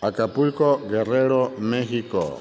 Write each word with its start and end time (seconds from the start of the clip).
Acapulco, 0.00 0.80
Guerrero, 0.88 1.52
México. 1.58 2.38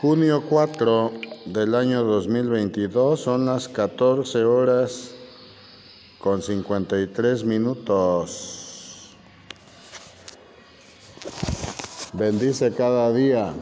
Junio 0.00 0.42
4 0.48 1.12
del 1.44 1.74
año 1.74 2.02
2022 2.04 3.20
son 3.20 3.44
las 3.44 3.68
14 3.68 4.42
horas 4.44 5.10
con 6.18 6.40
53 6.40 7.44
minutos. 7.44 9.14
Bendice 12.14 12.72
cada 12.72 13.12
día 13.12 13.52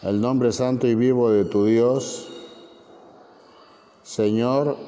el 0.00 0.20
nombre 0.20 0.52
santo 0.52 0.86
y 0.86 0.94
vivo 0.94 1.30
de 1.30 1.44
tu 1.44 1.66
Dios, 1.66 2.28
Señor, 4.02 4.78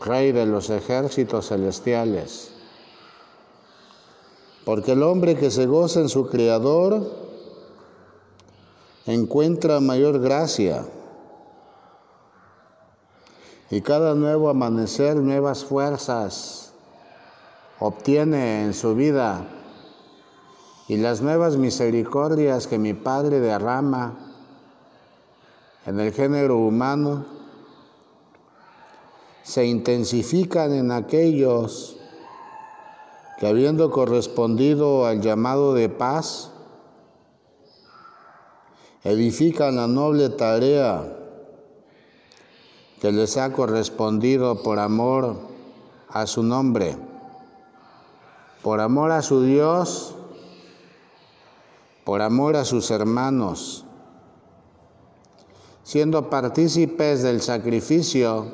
Rey 0.00 0.32
de 0.32 0.44
los 0.44 0.68
ejércitos 0.68 1.48
celestiales. 1.48 2.53
Porque 4.64 4.92
el 4.92 5.02
hombre 5.02 5.36
que 5.36 5.50
se 5.50 5.66
goza 5.66 6.00
en 6.00 6.08
su 6.08 6.28
Creador 6.28 7.10
encuentra 9.06 9.80
mayor 9.80 10.20
gracia. 10.20 10.86
Y 13.70 13.80
cada 13.82 14.14
nuevo 14.14 14.48
amanecer 14.48 15.16
nuevas 15.16 15.64
fuerzas 15.64 16.72
obtiene 17.78 18.64
en 18.64 18.74
su 18.74 18.94
vida. 18.94 19.46
Y 20.88 20.96
las 20.96 21.20
nuevas 21.20 21.56
misericordias 21.56 22.66
que 22.66 22.78
mi 22.78 22.94
Padre 22.94 23.40
derrama 23.40 24.14
en 25.86 26.00
el 26.00 26.12
género 26.12 26.56
humano 26.56 27.26
se 29.42 29.66
intensifican 29.66 30.72
en 30.72 30.90
aquellos 30.90 31.96
que 33.38 33.46
habiendo 33.46 33.90
correspondido 33.90 35.06
al 35.06 35.20
llamado 35.20 35.74
de 35.74 35.88
paz, 35.88 36.50
edifican 39.02 39.76
la 39.76 39.86
noble 39.86 40.30
tarea 40.30 41.04
que 43.00 43.12
les 43.12 43.36
ha 43.36 43.52
correspondido 43.52 44.62
por 44.62 44.78
amor 44.78 45.36
a 46.08 46.26
su 46.26 46.42
nombre, 46.42 46.96
por 48.62 48.80
amor 48.80 49.10
a 49.10 49.20
su 49.20 49.42
Dios, 49.42 50.14
por 52.04 52.22
amor 52.22 52.56
a 52.56 52.64
sus 52.64 52.90
hermanos, 52.90 53.84
siendo 55.82 56.30
partícipes 56.30 57.22
del 57.22 57.42
sacrificio 57.42 58.46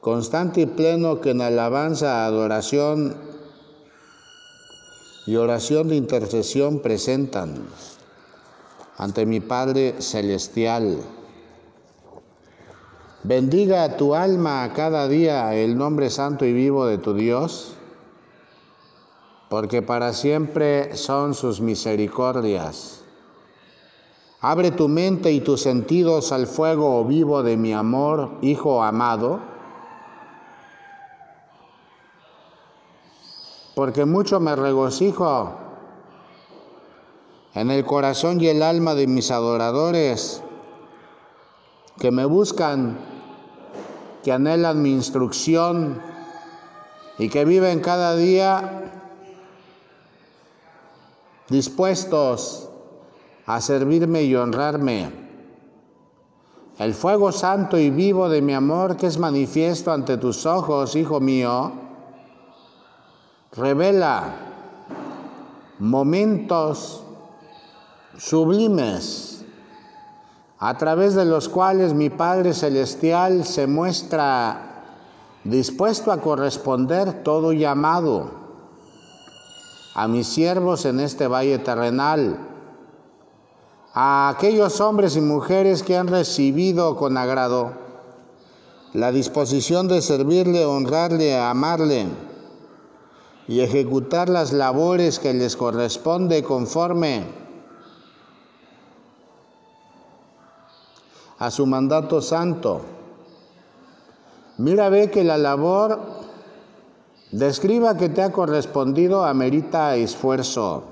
constante 0.00 0.62
y 0.62 0.66
pleno 0.66 1.22
que 1.22 1.30
en 1.30 1.40
alabanza, 1.40 2.26
adoración 2.26 3.33
y 5.26 5.36
oración 5.36 5.88
de 5.88 5.96
intercesión 5.96 6.80
presentan 6.80 7.66
ante 8.96 9.26
mi 9.26 9.40
Padre 9.40 10.00
Celestial. 10.00 10.98
Bendiga 13.22 13.96
tu 13.96 14.14
alma 14.14 14.70
cada 14.74 15.08
día 15.08 15.54
el 15.54 15.78
nombre 15.78 16.10
santo 16.10 16.44
y 16.44 16.52
vivo 16.52 16.86
de 16.86 16.98
tu 16.98 17.14
Dios, 17.14 17.74
porque 19.48 19.80
para 19.80 20.12
siempre 20.12 20.94
son 20.96 21.34
sus 21.34 21.60
misericordias. 21.60 23.00
Abre 24.40 24.72
tu 24.72 24.88
mente 24.88 25.32
y 25.32 25.40
tus 25.40 25.62
sentidos 25.62 26.32
al 26.32 26.46
fuego 26.46 27.02
vivo 27.06 27.42
de 27.42 27.56
mi 27.56 27.72
amor, 27.72 28.32
Hijo 28.42 28.82
amado, 28.82 29.40
porque 33.74 34.04
mucho 34.04 34.40
me 34.40 34.54
regocijo 34.54 35.52
en 37.54 37.70
el 37.70 37.84
corazón 37.84 38.40
y 38.40 38.48
el 38.48 38.62
alma 38.62 38.94
de 38.94 39.06
mis 39.06 39.30
adoradores 39.30 40.42
que 41.98 42.10
me 42.10 42.24
buscan, 42.24 42.98
que 44.22 44.32
anhelan 44.32 44.82
mi 44.82 44.92
instrucción 44.92 46.00
y 47.18 47.28
que 47.28 47.44
viven 47.44 47.80
cada 47.80 48.16
día 48.16 48.92
dispuestos 51.48 52.68
a 53.46 53.60
servirme 53.60 54.22
y 54.22 54.34
honrarme. 54.34 55.24
El 56.78 56.94
fuego 56.94 57.30
santo 57.30 57.78
y 57.78 57.90
vivo 57.90 58.28
de 58.28 58.42
mi 58.42 58.52
amor 58.52 58.96
que 58.96 59.06
es 59.06 59.18
manifiesto 59.18 59.92
ante 59.92 60.16
tus 60.16 60.44
ojos, 60.44 60.96
Hijo 60.96 61.20
mío, 61.20 61.83
revela 63.56 64.34
momentos 65.78 67.02
sublimes 68.18 69.44
a 70.58 70.76
través 70.76 71.14
de 71.14 71.24
los 71.24 71.48
cuales 71.48 71.94
mi 71.94 72.10
Padre 72.10 72.54
Celestial 72.54 73.44
se 73.44 73.66
muestra 73.66 74.82
dispuesto 75.44 76.10
a 76.10 76.20
corresponder 76.20 77.22
todo 77.22 77.52
llamado 77.52 78.30
a 79.94 80.08
mis 80.08 80.26
siervos 80.26 80.84
en 80.86 80.98
este 80.98 81.28
valle 81.28 81.58
terrenal, 81.58 82.36
a 83.92 84.30
aquellos 84.30 84.80
hombres 84.80 85.16
y 85.16 85.20
mujeres 85.20 85.84
que 85.84 85.96
han 85.96 86.08
recibido 86.08 86.96
con 86.96 87.16
agrado 87.16 87.72
la 88.92 89.12
disposición 89.12 89.86
de 89.86 90.02
servirle, 90.02 90.64
honrarle, 90.64 91.38
amarle, 91.38 92.08
y 93.46 93.60
ejecutar 93.60 94.28
las 94.28 94.52
labores 94.52 95.18
que 95.18 95.34
les 95.34 95.56
corresponde 95.56 96.42
conforme 96.42 97.24
a 101.38 101.50
su 101.50 101.66
mandato 101.66 102.22
santo. 102.22 102.80
Mira, 104.56 104.88
ve 104.88 105.10
que 105.10 105.24
la 105.24 105.36
labor 105.36 106.00
describa 107.32 107.96
que 107.96 108.08
te 108.08 108.22
ha 108.22 108.32
correspondido 108.32 109.24
amerita 109.24 109.96
esfuerzo, 109.96 110.84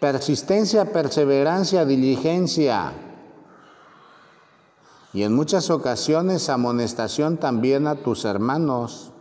persistencia, 0.00 0.92
perseverancia, 0.92 1.84
diligencia 1.84 2.92
y 5.12 5.24
en 5.24 5.34
muchas 5.34 5.68
ocasiones 5.68 6.48
amonestación 6.48 7.36
también 7.36 7.86
a 7.86 7.96
tus 7.96 8.24
hermanos 8.24 9.12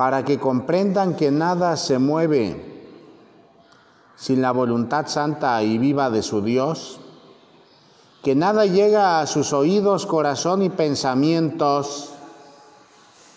para 0.00 0.24
que 0.24 0.38
comprendan 0.38 1.14
que 1.14 1.30
nada 1.30 1.76
se 1.76 1.98
mueve 1.98 2.56
sin 4.16 4.40
la 4.40 4.50
voluntad 4.50 5.08
santa 5.08 5.62
y 5.62 5.76
viva 5.76 6.08
de 6.08 6.22
su 6.22 6.40
Dios, 6.40 6.98
que 8.22 8.34
nada 8.34 8.64
llega 8.64 9.20
a 9.20 9.26
sus 9.26 9.52
oídos, 9.52 10.06
corazón 10.06 10.62
y 10.62 10.70
pensamientos 10.70 12.14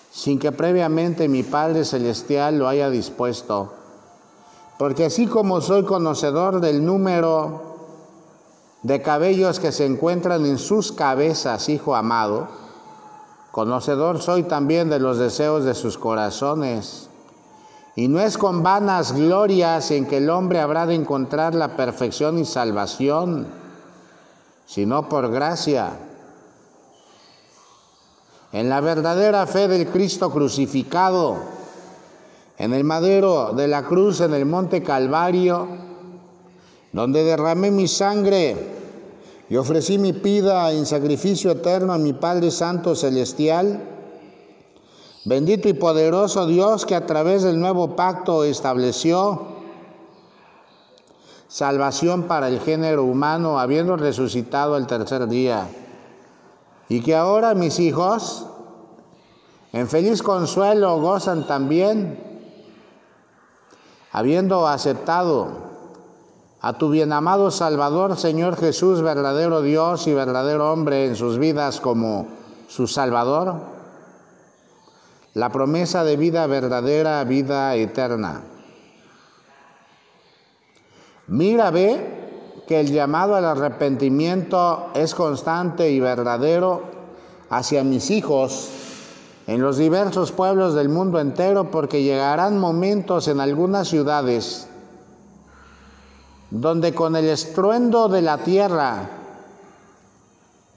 sin 0.09 0.39
que 0.39 0.53
previamente 0.53 1.27
mi 1.27 1.43
Padre 1.43 1.83
Celestial 1.83 2.59
lo 2.59 2.69
haya 2.69 2.89
dispuesto. 2.89 3.73
Porque 4.79 5.07
así 5.07 5.27
como 5.27 5.59
soy 5.59 5.83
conocedor 5.83 6.61
del 6.61 6.85
número 6.85 7.75
de 8.83 9.01
cabellos 9.01 9.59
que 9.59 9.73
se 9.73 9.85
encuentran 9.85 10.45
en 10.45 10.57
sus 10.57 10.93
cabezas, 10.93 11.67
Hijo 11.67 11.93
amado, 11.93 12.62
Conocedor 13.53 14.19
soy 14.19 14.41
también 14.41 14.89
de 14.89 14.97
los 14.97 15.19
deseos 15.19 15.63
de 15.63 15.75
sus 15.75 15.99
corazones. 15.99 17.07
Y 17.95 18.07
no 18.07 18.19
es 18.19 18.39
con 18.39 18.63
vanas 18.63 19.11
glorias 19.11 19.91
en 19.91 20.07
que 20.07 20.17
el 20.17 20.31
hombre 20.31 20.59
habrá 20.59 20.87
de 20.87 20.95
encontrar 20.95 21.53
la 21.53 21.77
perfección 21.77 22.39
y 22.39 22.45
salvación, 22.45 23.45
sino 24.65 25.07
por 25.07 25.29
gracia. 25.29 25.91
En 28.53 28.69
la 28.69 28.81
verdadera 28.81 29.45
fe 29.45 29.67
del 29.67 29.85
Cristo 29.85 30.31
crucificado, 30.31 31.37
en 32.57 32.73
el 32.73 32.83
madero 32.83 33.53
de 33.53 33.67
la 33.67 33.83
cruz 33.83 34.21
en 34.21 34.33
el 34.33 34.47
monte 34.47 34.81
Calvario, 34.81 35.67
donde 36.91 37.23
derramé 37.23 37.69
mi 37.69 37.87
sangre 37.87 38.82
y 39.49 39.55
ofrecí 39.55 39.97
mi 39.97 40.11
vida 40.11 40.71
en 40.71 40.85
sacrificio 40.85 41.51
eterno 41.51 41.93
a 41.93 41.97
mi 41.97 42.13
Padre 42.13 42.49
Santo 42.51 42.95
Celestial. 42.95 43.81
Bendito 45.25 45.69
y 45.69 45.73
poderoso 45.73 46.47
Dios 46.47 46.85
que 46.85 46.95
a 46.95 47.05
través 47.05 47.43
del 47.43 47.59
nuevo 47.59 47.95
pacto 47.95 48.43
estableció 48.43 49.53
salvación 51.47 52.23
para 52.23 52.47
el 52.47 52.59
género 52.59 53.03
humano, 53.03 53.59
habiendo 53.59 53.95
resucitado 53.95 54.75
el 54.75 54.87
tercer 54.87 55.27
día. 55.27 55.67
Y 56.89 57.01
que 57.01 57.15
ahora 57.15 57.53
mis 57.53 57.79
hijos, 57.79 58.47
en 59.71 59.87
feliz 59.87 60.23
consuelo, 60.23 60.99
gozan 60.99 61.45
también, 61.45 62.19
habiendo 64.11 64.67
aceptado 64.67 65.72
a 66.63 66.71
tu 66.77 66.89
bien 66.89 67.11
amado 67.11 67.51
Salvador, 67.51 68.15
Señor 68.15 68.55
Jesús, 68.55 69.01
verdadero 69.01 69.61
Dios 69.61 70.07
y 70.07 70.13
verdadero 70.13 70.71
hombre 70.71 71.05
en 71.05 71.17
sus 71.17 71.37
vidas 71.37 71.81
como 71.81 72.27
su 72.69 72.87
Salvador, 72.87 73.55
la 75.33 75.49
promesa 75.49 76.05
de 76.05 76.15
vida 76.15 76.47
verdadera, 76.47 77.21
vida 77.25 77.75
eterna. 77.75 78.43
Mira, 81.27 81.69
ve 81.69 82.63
que 82.65 82.79
el 82.79 82.93
llamado 82.93 83.35
al 83.35 83.43
arrepentimiento 83.43 84.89
es 84.93 85.13
constante 85.13 85.91
y 85.91 85.99
verdadero 85.99 86.83
hacia 87.49 87.83
mis 87.83 88.09
hijos 88.09 88.69
en 89.47 89.61
los 89.61 89.75
diversos 89.75 90.31
pueblos 90.31 90.75
del 90.75 90.87
mundo 90.87 91.19
entero, 91.19 91.71
porque 91.71 92.03
llegarán 92.03 92.57
momentos 92.57 93.27
en 93.27 93.41
algunas 93.41 93.89
ciudades 93.89 94.69
donde 96.53 96.93
con 96.93 97.15
el 97.15 97.25
estruendo 97.25 98.07
de 98.09 98.21
la 98.21 98.37
tierra, 98.37 99.09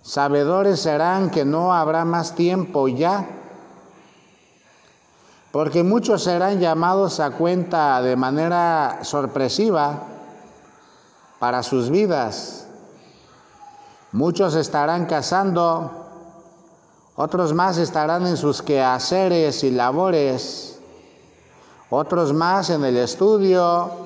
sabedores 0.00 0.80
serán 0.80 1.28
que 1.28 1.44
no 1.44 1.74
habrá 1.74 2.06
más 2.06 2.34
tiempo 2.34 2.88
ya 2.88 3.28
porque 5.52 5.82
muchos 5.82 6.22
serán 6.22 6.60
llamados 6.60 7.20
a 7.20 7.30
cuenta 7.30 8.00
de 8.00 8.16
manera 8.16 9.00
sorpresiva 9.02 10.02
para 11.38 11.62
sus 11.62 11.90
vidas. 11.90 12.66
Muchos 14.12 14.54
estarán 14.54 15.04
cazando, 15.04 15.90
otros 17.16 17.52
más 17.52 17.76
estarán 17.76 18.26
en 18.26 18.38
sus 18.38 18.62
quehaceres 18.62 19.62
y 19.62 19.70
labores, 19.70 20.78
otros 21.90 22.32
más 22.32 22.70
en 22.70 22.84
el 22.84 22.96
estudio, 22.96 24.05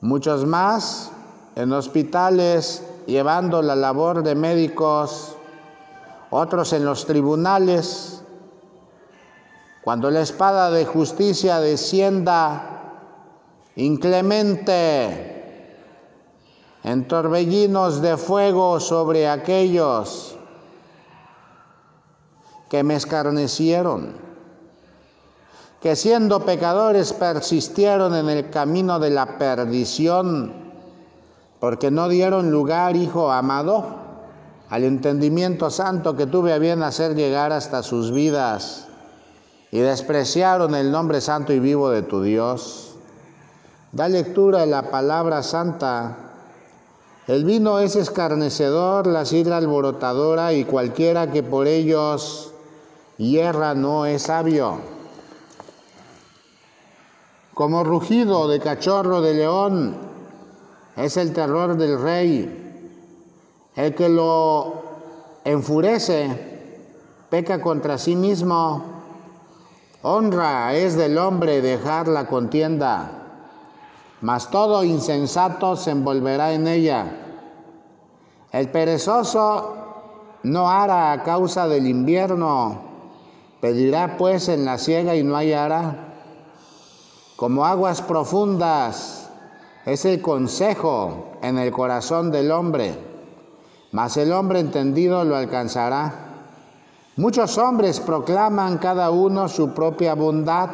muchos 0.00 0.46
más 0.46 1.10
en 1.56 1.72
hospitales 1.72 2.82
llevando 3.06 3.62
la 3.62 3.76
labor 3.76 4.22
de 4.22 4.34
médicos, 4.34 5.36
otros 6.30 6.72
en 6.72 6.84
los 6.84 7.06
tribunales, 7.06 8.22
cuando 9.82 10.10
la 10.10 10.20
espada 10.20 10.70
de 10.70 10.84
justicia 10.84 11.58
descienda 11.60 12.70
inclemente 13.76 15.30
en 16.84 17.08
torbellinos 17.08 18.00
de 18.00 18.16
fuego 18.16 18.80
sobre 18.80 19.28
aquellos 19.28 20.36
que 22.68 22.82
me 22.84 22.94
escarnecieron, 22.94 24.29
que 25.80 25.96
siendo 25.96 26.44
pecadores 26.44 27.12
persistieron 27.14 28.14
en 28.14 28.28
el 28.28 28.50
camino 28.50 29.00
de 29.00 29.10
la 29.10 29.38
perdición, 29.38 30.52
porque 31.58 31.90
no 31.90 32.08
dieron 32.08 32.50
lugar, 32.50 32.96
Hijo 32.96 33.32
amado, 33.32 33.86
al 34.68 34.84
entendimiento 34.84 35.70
santo 35.70 36.16
que 36.16 36.26
tuve 36.26 36.52
a 36.52 36.58
bien 36.58 36.82
hacer 36.82 37.14
llegar 37.14 37.52
hasta 37.52 37.82
sus 37.82 38.12
vidas 38.12 38.88
y 39.70 39.78
despreciaron 39.80 40.74
el 40.74 40.92
nombre 40.92 41.20
santo 41.20 41.52
y 41.52 41.60
vivo 41.60 41.90
de 41.90 42.02
tu 42.02 42.22
Dios. 42.22 42.94
Da 43.92 44.08
lectura 44.08 44.62
a 44.62 44.66
la 44.66 44.90
palabra 44.90 45.42
santa. 45.42 46.16
El 47.26 47.44
vino 47.44 47.78
es 47.78 47.96
escarnecedor, 47.96 49.06
la 49.06 49.24
sidra 49.24 49.56
alborotadora 49.56 50.52
y 50.52 50.64
cualquiera 50.64 51.30
que 51.30 51.42
por 51.42 51.66
ellos 51.66 52.52
hierra 53.16 53.74
no 53.74 54.06
es 54.06 54.22
sabio. 54.22 54.99
Como 57.60 57.84
rugido 57.84 58.48
de 58.48 58.58
cachorro 58.58 59.20
de 59.20 59.34
león 59.34 59.94
es 60.96 61.18
el 61.18 61.34
terror 61.34 61.76
del 61.76 62.00
rey. 62.00 62.88
El 63.76 63.94
que 63.94 64.08
lo 64.08 64.76
enfurece 65.44 66.38
peca 67.28 67.60
contra 67.60 67.98
sí 67.98 68.16
mismo 68.16 68.82
Honra 70.00 70.72
es 70.74 70.96
del 70.96 71.18
hombre 71.18 71.60
dejar 71.60 72.08
la 72.08 72.26
contienda, 72.28 73.10
mas 74.22 74.50
todo 74.50 74.82
insensato 74.82 75.76
se 75.76 75.90
envolverá 75.90 76.54
en 76.54 76.66
ella. 76.66 77.12
El 78.52 78.70
perezoso 78.70 79.74
no 80.44 80.70
hará 80.70 81.12
a 81.12 81.22
causa 81.24 81.68
del 81.68 81.86
invierno, 81.86 82.80
pedirá 83.60 84.16
pues 84.16 84.48
en 84.48 84.64
la 84.64 84.78
siega 84.78 85.14
y 85.14 85.22
no 85.22 85.36
hallará. 85.36 86.06
Como 87.40 87.64
aguas 87.64 88.02
profundas 88.02 89.30
es 89.86 90.04
el 90.04 90.20
consejo 90.20 91.38
en 91.40 91.56
el 91.56 91.72
corazón 91.72 92.30
del 92.30 92.50
hombre, 92.50 92.92
mas 93.92 94.18
el 94.18 94.30
hombre 94.32 94.60
entendido 94.60 95.24
lo 95.24 95.36
alcanzará. 95.36 96.12
Muchos 97.16 97.56
hombres 97.56 97.98
proclaman 97.98 98.76
cada 98.76 99.10
uno 99.10 99.48
su 99.48 99.70
propia 99.70 100.14
bondad, 100.14 100.68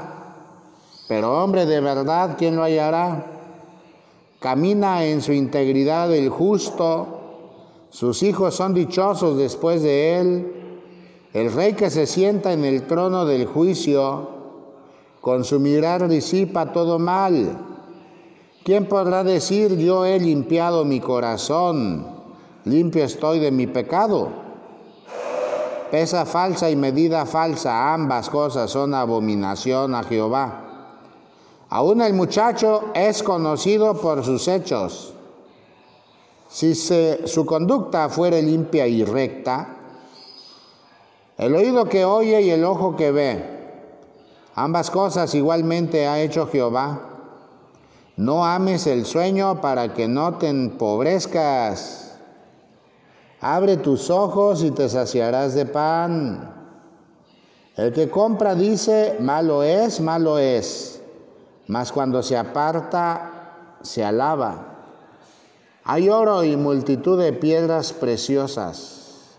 pero 1.07 1.41
hombre 1.41 1.67
de 1.67 1.81
verdad, 1.81 2.35
¿quién 2.37 2.57
lo 2.57 2.65
hallará? 2.65 3.25
Camina 4.41 5.05
en 5.05 5.23
su 5.23 5.33
integridad 5.33 6.13
el 6.13 6.31
justo, 6.31 7.07
sus 7.91 8.25
hijos 8.25 8.57
son 8.57 8.75
dichosos 8.75 9.39
después 9.39 9.85
de 9.85 10.19
él. 10.19 10.81
El 11.33 11.53
rey 11.53 11.75
que 11.75 11.91
se 11.91 12.09
sienta 12.09 12.53
en 12.53 12.65
el 12.65 12.89
trono 12.89 13.25
del 13.25 13.47
juicio, 13.47 14.36
con 15.27 15.43
su 15.43 15.59
mirar 15.59 16.07
disipa 16.07 16.73
todo 16.73 17.01
mal. 17.01 17.59
¿Quién 18.63 18.87
podrá 18.87 19.25
decir 19.25 19.77
yo 19.77 20.05
he 20.05 20.21
limpiado 20.21 20.85
mi 20.85 21.01
corazón, 21.01 22.07
limpio 22.65 23.03
estoy 23.03 23.41
de 23.41 23.51
mi 23.51 23.67
pecado? 23.67 24.29
Pesa 25.91 26.27
falsa 26.27 26.71
y 26.71 26.77
medida 26.77 27.27
falsa, 27.27 27.93
ambas 27.93 28.31
cosas 28.31 28.71
son 28.71 28.95
abominación 28.95 29.97
a 29.97 30.05
Jehová. 30.05 30.63
Aún 31.71 32.03
el 32.03 32.15
muchacho 32.15 32.85
es 32.95 33.21
conocido 33.25 34.01
por 34.01 34.25
sus 34.25 34.47
hechos. 34.47 35.13
Si 36.49 36.73
su 36.77 37.45
conducta 37.45 38.09
fuere 38.09 38.41
limpia 38.43 38.87
y 38.87 39.03
recta, 39.03 39.75
el 41.37 41.53
oído 41.57 41.87
que 41.87 42.05
oye 42.05 42.43
y 42.43 42.51
el 42.51 42.65
ojo 42.65 42.95
que 42.95 43.11
ve, 43.11 43.56
ambas 44.57 44.91
cosas 44.91 45.33
igualmente 45.37 46.09
ha 46.09 46.21
hecho 46.21 46.49
Jehová. 46.49 47.01
No 48.17 48.45
ames 48.45 48.89
el 48.89 49.07
sueño 49.07 49.61
para 49.61 49.95
que 49.95 50.09
no 50.09 50.35
te 50.39 50.49
empobrezcas 50.49 52.07
Abre 53.41 53.77
tus 53.77 54.09
ojos 54.09 54.63
y 54.63 54.71
te 54.71 54.89
saciarás 54.89 55.55
de 55.55 55.67
pan. 55.67 56.53
El 57.77 57.93
que 57.93 58.09
compra 58.09 58.55
dice, 58.55 59.19
malo 59.21 59.63
es, 59.63 60.01
malo 60.01 60.39
es, 60.39 61.03
mas 61.67 61.93
cuando 61.93 62.23
se 62.23 62.37
aparta, 62.37 63.77
se 63.83 64.03
alaba. 64.03 64.79
Hay 65.85 66.09
oro 66.09 66.43
y 66.43 66.57
multitud 66.57 67.21
de 67.21 67.35
piedras 67.35 67.93
preciosas, 67.93 69.39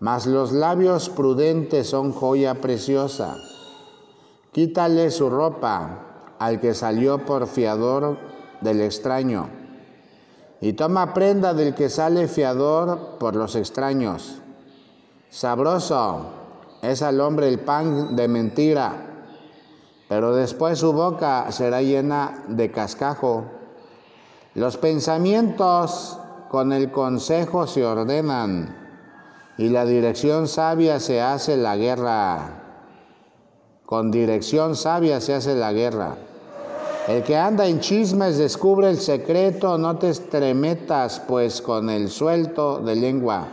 mas 0.00 0.26
los 0.26 0.50
labios 0.50 1.08
prudentes 1.08 1.88
son 1.88 2.12
joya 2.12 2.60
preciosa. 2.60 3.36
Quítale 4.52 5.10
su 5.10 5.28
ropa 5.28 6.34
al 6.38 6.60
que 6.60 6.74
salió 6.74 7.24
por 7.24 7.46
fiador 7.46 8.18
del 8.60 8.80
extraño 8.80 9.48
y 10.60 10.72
toma 10.72 11.14
prenda 11.14 11.54
del 11.54 11.74
que 11.74 11.88
sale 11.88 12.26
fiador 12.28 13.18
por 13.18 13.36
los 13.36 13.54
extraños. 13.54 14.40
Sabroso 15.30 16.26
es 16.82 17.02
al 17.02 17.20
hombre 17.20 17.48
el 17.48 17.60
pan 17.60 18.16
de 18.16 18.28
mentira, 18.28 18.94
pero 20.08 20.34
después 20.34 20.78
su 20.78 20.92
boca 20.92 21.50
será 21.52 21.82
llena 21.82 22.44
de 22.48 22.70
cascajo. 22.70 23.44
Los 24.54 24.78
pensamientos 24.78 26.18
con 26.48 26.72
el 26.72 26.90
consejo 26.90 27.66
se 27.66 27.84
ordenan 27.84 28.74
y 29.58 29.68
la 29.68 29.84
dirección 29.84 30.48
sabia 30.48 30.98
se 30.98 31.20
hace 31.20 31.56
la 31.56 31.76
guerra. 31.76 32.67
Con 33.88 34.10
dirección 34.10 34.76
sabia 34.76 35.18
se 35.18 35.32
hace 35.32 35.54
la 35.54 35.72
guerra. 35.72 36.14
El 37.06 37.22
que 37.22 37.38
anda 37.38 37.66
en 37.66 37.80
chismes 37.80 38.36
descubre 38.36 38.90
el 38.90 38.98
secreto, 38.98 39.78
no 39.78 39.96
te 39.96 40.10
estremetas 40.10 41.20
pues 41.26 41.62
con 41.62 41.88
el 41.88 42.10
suelto 42.10 42.80
de 42.80 42.94
lengua. 42.94 43.48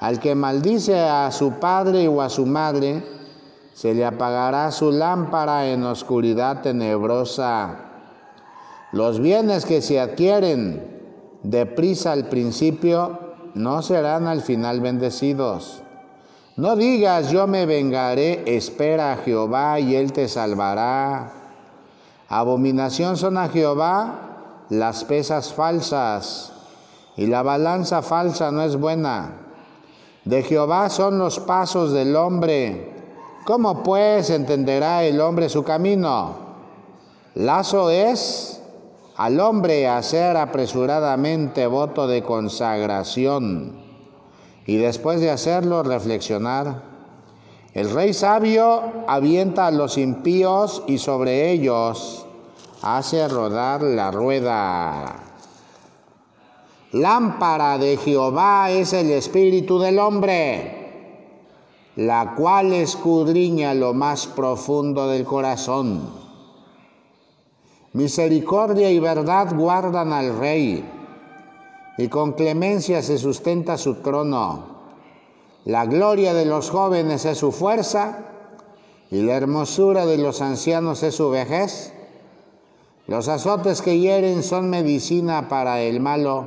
Al 0.00 0.18
que 0.18 0.34
maldice 0.34 0.98
a 0.98 1.30
su 1.30 1.52
padre 1.60 2.08
o 2.08 2.20
a 2.20 2.28
su 2.28 2.44
madre, 2.44 3.04
se 3.72 3.94
le 3.94 4.04
apagará 4.04 4.72
su 4.72 4.90
lámpara 4.90 5.68
en 5.68 5.84
oscuridad 5.84 6.62
tenebrosa. 6.62 7.76
Los 8.90 9.20
bienes 9.20 9.64
que 9.64 9.80
se 9.80 10.00
adquieren 10.00 11.38
deprisa 11.44 12.10
al 12.10 12.28
principio 12.28 13.16
no 13.54 13.80
serán 13.82 14.26
al 14.26 14.40
final 14.40 14.80
bendecidos. 14.80 15.84
No 16.56 16.76
digas 16.76 17.30
yo 17.30 17.46
me 17.46 17.66
vengaré, 17.66 18.42
espera 18.46 19.12
a 19.12 19.16
Jehová 19.16 19.80
y 19.80 19.94
él 19.94 20.12
te 20.12 20.28
salvará. 20.28 21.32
Abominación 22.28 23.16
son 23.16 23.38
a 23.38 23.48
Jehová 23.48 24.66
las 24.68 25.04
pesas 25.04 25.52
falsas, 25.52 26.52
y 27.16 27.26
la 27.26 27.42
balanza 27.42 28.02
falsa 28.02 28.50
no 28.50 28.62
es 28.62 28.76
buena. 28.76 29.32
De 30.24 30.42
Jehová 30.42 30.90
son 30.90 31.18
los 31.18 31.40
pasos 31.40 31.92
del 31.92 32.14
hombre, 32.14 32.90
¿Cómo 33.44 33.82
pues 33.82 34.28
entenderá 34.28 35.02
el 35.02 35.20
hombre 35.20 35.48
su 35.48 35.64
camino? 35.64 36.36
Lazo 37.34 37.90
es 37.90 38.62
al 39.16 39.40
hombre 39.40 39.88
hacer 39.88 40.36
apresuradamente 40.36 41.66
voto 41.66 42.06
de 42.06 42.22
consagración 42.22 43.79
y 44.66 44.76
después 44.76 45.20
de 45.20 45.30
hacerlo 45.30 45.82
reflexionar. 45.82 46.82
El 47.74 47.90
rey 47.90 48.12
sabio 48.12 48.82
avienta 49.06 49.66
a 49.66 49.70
los 49.70 49.96
impíos 49.98 50.82
y 50.86 50.98
sobre 50.98 51.50
ellos 51.50 52.26
hace 52.82 53.28
rodar 53.28 53.82
la 53.82 54.10
rueda. 54.10 55.16
Lámpara 56.92 57.78
de 57.78 57.96
Jehová 57.96 58.70
es 58.70 58.92
el 58.92 59.10
espíritu 59.10 59.78
del 59.78 59.98
hombre 59.98 60.80
la 61.96 62.34
cual 62.34 62.72
escudriña 62.72 63.74
lo 63.74 63.92
más 63.92 64.26
profundo 64.26 65.08
del 65.08 65.24
corazón. 65.24 66.08
Misericordia 67.92 68.90
y 68.90 69.00
verdad 69.00 69.54
guardan 69.54 70.12
al 70.12 70.38
rey, 70.38 70.82
y 72.00 72.08
con 72.08 72.32
clemencia 72.32 73.02
se 73.02 73.18
sustenta 73.18 73.76
su 73.76 73.96
trono. 73.96 74.64
La 75.66 75.84
gloria 75.84 76.32
de 76.32 76.46
los 76.46 76.70
jóvenes 76.70 77.26
es 77.26 77.36
su 77.36 77.52
fuerza, 77.52 78.24
y 79.10 79.20
la 79.20 79.34
hermosura 79.34 80.06
de 80.06 80.16
los 80.16 80.40
ancianos 80.40 81.02
es 81.02 81.16
su 81.16 81.28
vejez. 81.28 81.92
Los 83.06 83.28
azotes 83.28 83.82
que 83.82 83.98
hieren 83.98 84.42
son 84.42 84.70
medicina 84.70 85.48
para 85.50 85.82
el 85.82 86.00
malo, 86.00 86.46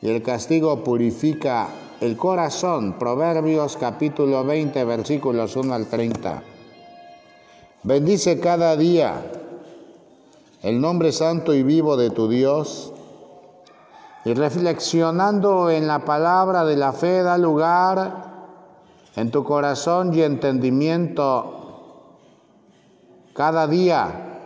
y 0.00 0.10
el 0.10 0.22
castigo 0.22 0.84
purifica 0.84 1.66
el 2.00 2.16
corazón. 2.16 2.92
Proverbios 2.96 3.76
capítulo 3.76 4.44
20 4.44 4.84
versículos 4.84 5.56
1 5.56 5.74
al 5.74 5.86
30. 5.88 6.44
Bendice 7.82 8.38
cada 8.38 8.76
día 8.76 9.20
el 10.62 10.80
nombre 10.80 11.10
santo 11.10 11.52
y 11.52 11.64
vivo 11.64 11.96
de 11.96 12.10
tu 12.10 12.28
Dios 12.28 12.93
y 14.24 14.32
reflexionando 14.34 15.70
en 15.70 15.86
la 15.86 16.04
palabra 16.04 16.64
de 16.64 16.76
la 16.76 16.92
fe 16.92 17.22
da 17.22 17.36
lugar 17.36 18.32
en 19.16 19.30
tu 19.30 19.44
corazón 19.44 20.14
y 20.14 20.22
entendimiento 20.22 21.60
cada 23.34 23.66
día 23.66 24.40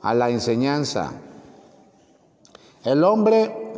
a 0.00 0.14
la 0.14 0.30
enseñanza. 0.30 1.12
El 2.84 3.02
hombre 3.02 3.72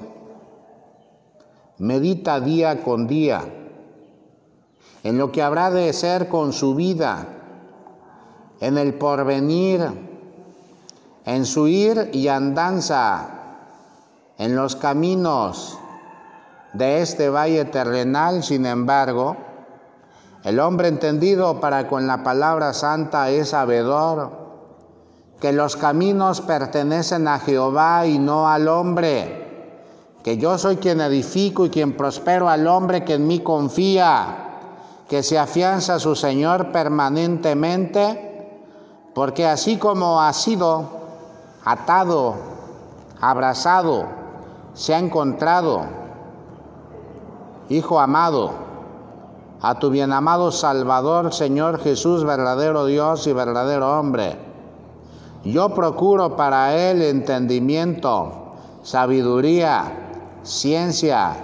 medita 1.79 2.41
día 2.41 2.83
con 2.83 3.07
día 3.07 3.43
en 5.03 5.17
lo 5.17 5.33
que 5.33 5.43
habrá 5.43 5.71
de 5.71 5.93
ser 5.93 6.29
con 6.29 6.53
su 6.53 6.75
vida, 6.75 7.27
en 8.61 8.77
el 8.77 8.95
porvenir, 8.95 9.81
en 11.25 11.47
su 11.47 11.67
ir 11.69 12.11
y 12.13 12.29
andanza, 12.29 13.40
en 14.41 14.57
los 14.57 14.75
caminos 14.75 15.79
de 16.73 17.03
este 17.03 17.29
valle 17.29 17.67
terrenal, 17.67 18.43
sin 18.43 18.65
embargo, 18.65 19.37
el 20.45 20.59
hombre 20.61 20.89
entendido 20.89 21.61
para 21.61 21.89
con 21.89 22.07
la 22.07 22.23
palabra 22.23 22.73
santa 22.73 23.29
es 23.29 23.51
sabedor 23.51 24.31
que 25.43 25.53
los 25.53 25.77
caminos 25.77 26.41
pertenecen 26.41 27.29
a 27.29 27.39
Jehová 27.39 28.07
y 28.07 28.19
no 28.19 28.49
al 28.49 28.67
hombre 28.69 29.77
que 30.23 30.39
yo 30.39 30.57
soy 30.57 30.79
quien 30.79 31.03
edifico 31.03 31.67
y 31.67 31.71
quien 31.71 31.95
prospero 31.95 32.49
al 32.49 32.67
hombre 32.67 33.05
que 33.05 33.15
en 33.15 33.27
mí 33.27 33.41
confía, 33.41 34.39
que 35.07 35.23
se 35.23 35.39
afianza 35.39 35.97
a 35.97 36.01
su 36.01 36.17
Señor 36.17 36.73
permanentemente, 36.73 38.59
porque 39.15 39.47
así 39.47 39.77
como 39.77 40.23
ha 40.23 40.33
sido 40.33 40.89
atado, 41.63 42.37
abrazado, 43.21 44.19
se 44.75 44.95
ha 44.95 44.99
encontrado, 44.99 46.01
Hijo 47.71 48.01
amado, 48.01 48.51
a 49.63 49.79
tu 49.79 49.91
bien 49.91 50.13
amado 50.13 50.51
Salvador, 50.51 51.33
Señor 51.33 51.79
Jesús, 51.79 52.25
verdadero 52.25 52.85
Dios 52.87 53.29
y 53.29 53.33
verdadero 53.33 53.97
hombre. 53.97 54.37
Yo 55.45 55.73
procuro 55.73 56.35
para 56.35 56.75
él 56.75 57.01
entendimiento, 57.01 58.57
sabiduría, 58.83 59.85
ciencia, 60.43 61.37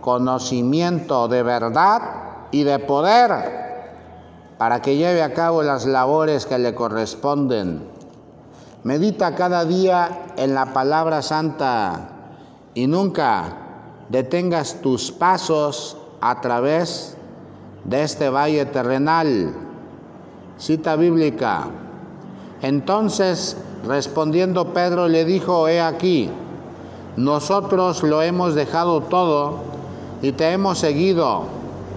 conocimiento 0.00 1.28
de 1.28 1.42
verdad 1.42 2.00
y 2.50 2.62
de 2.62 2.78
poder 2.78 3.64
para 4.56 4.80
que 4.80 4.96
lleve 4.96 5.22
a 5.22 5.34
cabo 5.34 5.62
las 5.62 5.84
labores 5.84 6.46
que 6.46 6.58
le 6.58 6.74
corresponden. 6.74 7.86
Medita 8.84 9.34
cada 9.34 9.66
día 9.66 10.32
en 10.38 10.54
la 10.54 10.72
palabra 10.72 11.20
santa 11.20 12.13
y 12.74 12.86
nunca 12.86 13.56
detengas 14.08 14.80
tus 14.82 15.10
pasos 15.10 15.96
a 16.20 16.40
través 16.40 17.16
de 17.84 18.02
este 18.02 18.28
valle 18.28 18.66
terrenal. 18.66 19.54
Cita 20.58 20.96
bíblica. 20.96 21.68
Entonces, 22.62 23.56
respondiendo 23.86 24.72
Pedro, 24.72 25.08
le 25.08 25.24
dijo, 25.24 25.68
he 25.68 25.80
aquí, 25.80 26.30
nosotros 27.16 28.02
lo 28.02 28.22
hemos 28.22 28.54
dejado 28.54 29.02
todo 29.02 29.58
y 30.22 30.32
te 30.32 30.50
hemos 30.52 30.78
seguido. 30.78 31.42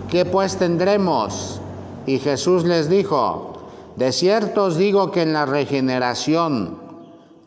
¿Qué 0.10 0.26
pues 0.26 0.58
tendremos? 0.58 1.60
Y 2.06 2.20
Jesús 2.20 2.64
les 2.64 2.90
dijo, 2.90 3.54
de 3.96 4.12
cierto 4.12 4.66
os 4.66 4.78
digo 4.78 5.12
que 5.12 5.24
en 5.24 5.34
la 5.34 5.46
regeneración, 5.46 6.87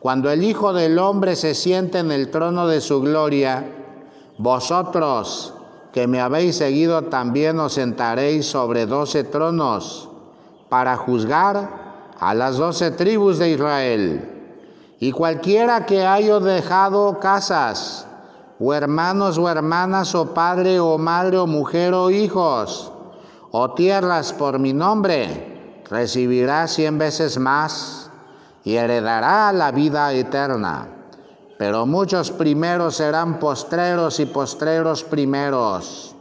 cuando 0.01 0.31
el 0.31 0.43
Hijo 0.43 0.73
del 0.73 0.97
Hombre 0.97 1.35
se 1.35 1.53
siente 1.53 1.99
en 1.99 2.11
el 2.11 2.31
trono 2.31 2.65
de 2.65 2.81
su 2.81 3.01
gloria, 3.01 3.69
vosotros 4.39 5.53
que 5.93 6.07
me 6.07 6.19
habéis 6.19 6.55
seguido 6.55 7.03
también 7.03 7.59
os 7.59 7.73
sentaréis 7.73 8.47
sobre 8.47 8.87
doce 8.87 9.23
tronos 9.23 10.09
para 10.69 10.97
juzgar 10.97 12.13
a 12.19 12.33
las 12.33 12.57
doce 12.57 12.89
tribus 12.89 13.37
de 13.37 13.51
Israel. 13.51 14.55
Y 14.99 15.11
cualquiera 15.11 15.85
que 15.85 16.03
haya 16.03 16.39
dejado 16.39 17.19
casas, 17.19 18.07
o 18.59 18.73
hermanos 18.73 19.37
o 19.37 19.47
hermanas, 19.47 20.15
o 20.15 20.33
padre 20.33 20.79
o 20.79 20.97
madre 20.97 21.37
o 21.37 21.45
mujer 21.45 21.93
o 21.93 22.09
hijos, 22.09 22.91
o 23.51 23.71
tierras 23.75 24.33
por 24.33 24.57
mi 24.57 24.73
nombre, 24.73 25.83
recibirá 25.91 26.67
cien 26.67 26.97
veces 26.97 27.37
más 27.37 28.10
y 28.63 28.75
heredará 28.75 29.51
la 29.53 29.71
vida 29.71 30.13
eterna. 30.13 30.87
Pero 31.57 31.85
muchos 31.85 32.31
primeros 32.31 32.95
serán 32.95 33.39
postreros 33.39 34.19
y 34.19 34.25
postreros 34.25 35.03
primeros. 35.03 36.15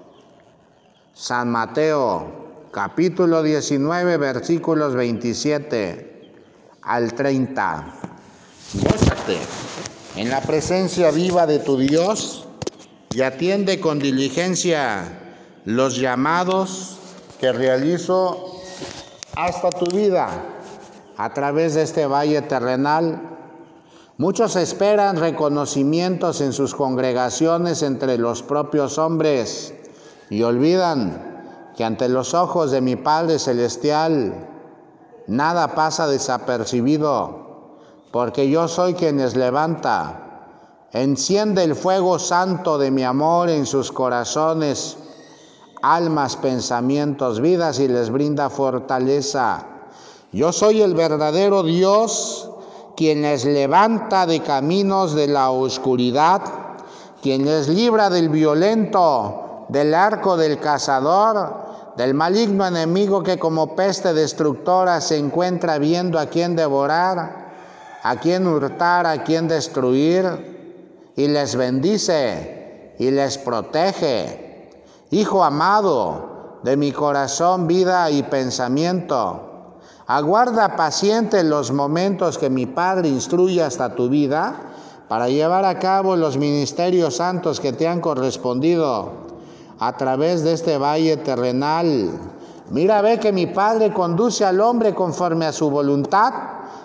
San 1.14 1.50
Mateo, 1.50 2.66
capítulo 2.72 3.42
19, 3.42 4.16
versículos 4.16 4.94
27 4.94 6.32
al 6.82 7.14
30. 7.14 7.94
Gózate 8.74 9.38
en 10.16 10.30
la 10.30 10.40
presencia 10.40 11.10
viva 11.10 11.46
de 11.46 11.58
tu 11.58 11.78
Dios 11.78 12.46
y 13.12 13.22
atiende 13.22 13.80
con 13.80 13.98
diligencia 13.98 15.04
los 15.64 15.96
llamados 15.96 16.98
que 17.40 17.52
realizo 17.52 18.60
hasta 19.36 19.70
tu 19.70 19.86
vida 19.86 20.49
a 21.20 21.34
través 21.34 21.74
de 21.74 21.82
este 21.82 22.06
valle 22.06 22.40
terrenal. 22.40 23.20
Muchos 24.16 24.56
esperan 24.56 25.18
reconocimientos 25.18 26.40
en 26.40 26.54
sus 26.54 26.74
congregaciones 26.74 27.82
entre 27.82 28.16
los 28.16 28.42
propios 28.42 28.96
hombres 28.96 29.74
y 30.30 30.42
olvidan 30.42 31.72
que 31.76 31.84
ante 31.84 32.08
los 32.08 32.32
ojos 32.32 32.70
de 32.70 32.80
mi 32.80 32.96
Padre 32.96 33.38
Celestial 33.38 34.48
nada 35.26 35.74
pasa 35.74 36.06
desapercibido 36.06 37.68
porque 38.12 38.48
yo 38.48 38.66
soy 38.66 38.94
quien 38.94 39.18
les 39.18 39.36
levanta. 39.36 40.46
Enciende 40.90 41.64
el 41.64 41.76
fuego 41.76 42.18
santo 42.18 42.78
de 42.78 42.90
mi 42.90 43.04
amor 43.04 43.50
en 43.50 43.66
sus 43.66 43.92
corazones, 43.92 44.96
almas, 45.82 46.36
pensamientos, 46.36 47.42
vidas 47.42 47.78
y 47.78 47.88
les 47.88 48.08
brinda 48.08 48.48
fortaleza. 48.48 49.66
Yo 50.32 50.52
soy 50.52 50.82
el 50.82 50.94
verdadero 50.94 51.62
Dios, 51.62 52.50
quien 52.96 53.22
les 53.22 53.44
levanta 53.44 54.26
de 54.26 54.40
caminos 54.40 55.14
de 55.14 55.26
la 55.26 55.50
oscuridad, 55.50 56.42
quien 57.22 57.44
les 57.44 57.68
libra 57.68 58.10
del 58.10 58.28
violento, 58.28 59.66
del 59.68 59.94
arco 59.94 60.36
del 60.36 60.58
cazador, 60.58 61.94
del 61.96 62.14
maligno 62.14 62.66
enemigo 62.66 63.22
que 63.22 63.38
como 63.38 63.74
peste 63.74 64.14
destructora 64.14 65.00
se 65.00 65.18
encuentra 65.18 65.78
viendo 65.78 66.18
a 66.18 66.26
quien 66.26 66.56
devorar 66.56 67.40
a 68.02 68.16
quien 68.16 68.46
hurtar, 68.46 69.06
a 69.06 69.22
quien 69.24 69.48
destruir, 69.48 71.12
y 71.16 71.28
les 71.28 71.54
bendice 71.56 72.94
y 72.98 73.10
les 73.10 73.36
protege. 73.38 74.70
Hijo 75.10 75.44
amado, 75.44 76.60
de 76.62 76.76
mi 76.76 76.92
corazón, 76.92 77.66
vida 77.66 78.10
y 78.10 78.22
pensamiento. 78.22 79.49
Aguarda 80.10 80.74
paciente 80.74 81.44
los 81.44 81.70
momentos 81.70 82.36
que 82.36 82.50
mi 82.50 82.66
Padre 82.66 83.08
instruye 83.08 83.62
hasta 83.62 83.94
tu 83.94 84.08
vida 84.08 84.56
para 85.06 85.28
llevar 85.28 85.64
a 85.64 85.78
cabo 85.78 86.16
los 86.16 86.36
ministerios 86.36 87.18
santos 87.18 87.60
que 87.60 87.72
te 87.72 87.86
han 87.86 88.00
correspondido 88.00 89.12
a 89.78 89.96
través 89.96 90.42
de 90.42 90.54
este 90.54 90.78
valle 90.78 91.16
terrenal. 91.18 92.10
Mira, 92.70 93.02
ve 93.02 93.20
que 93.20 93.30
mi 93.30 93.46
Padre 93.46 93.92
conduce 93.92 94.44
al 94.44 94.60
hombre 94.60 94.96
conforme 94.96 95.46
a 95.46 95.52
su 95.52 95.70
voluntad 95.70 96.32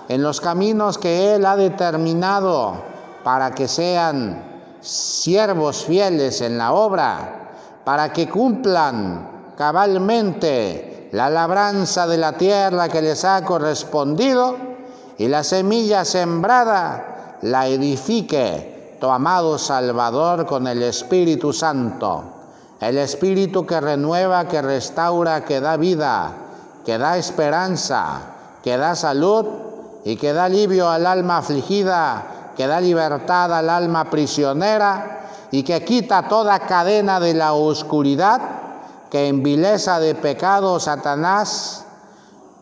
en 0.08 0.22
los 0.22 0.39
caminos 0.39 1.00
que 1.00 1.34
Él 1.34 1.48
ha 1.48 1.55
determinado 1.55 2.75
para 3.24 3.55
que 3.55 3.67
sean 3.67 4.77
siervos 4.82 5.84
fieles 5.84 6.41
en 6.41 6.60
la 6.60 6.74
obra, 6.74 7.55
para 7.86 8.13
que 8.13 8.29
cumplan 8.29 9.51
cabalmente 9.58 10.94
la 11.12 11.29
labranza 11.29 12.07
de 12.07 12.17
la 12.17 12.33
tierra 12.33 12.89
que 12.89 13.01
les 13.01 13.24
ha 13.25 13.43
correspondido 13.43 14.55
y 15.17 15.27
la 15.27 15.43
semilla 15.43 16.03
sembrada 16.03 17.38
la 17.41 17.67
edifique 17.67 18.97
tu 19.00 19.07
amado 19.09 19.57
Salvador 19.57 20.45
con 20.45 20.67
el 20.67 20.81
Espíritu 20.83 21.53
Santo, 21.53 22.24
el 22.79 22.97
Espíritu 22.97 23.65
que 23.65 23.79
renueva, 23.79 24.47
que 24.47 24.62
restaura, 24.62 25.45
que 25.45 25.59
da 25.59 25.77
vida, 25.77 26.31
que 26.85 26.97
da 26.97 27.17
esperanza, 27.17 28.21
que 28.63 28.77
da 28.77 28.95
salud 28.95 29.45
y 30.05 30.15
que 30.15 30.33
da 30.33 30.45
alivio 30.45 30.89
al 30.89 31.05
alma 31.05 31.38
afligida, 31.38 32.51
que 32.55 32.67
da 32.67 32.79
libertad 32.79 33.53
al 33.53 33.69
alma 33.69 34.09
prisionera 34.09 35.27
y 35.51 35.63
que 35.63 35.83
quita 35.83 36.27
toda 36.27 36.59
cadena 36.59 37.19
de 37.19 37.33
la 37.33 37.53
oscuridad 37.53 38.64
que 39.09 39.27
en 39.27 39.43
vileza 39.43 40.00
de 40.00 40.15
pecado 40.15 40.79
Satanás 40.79 41.85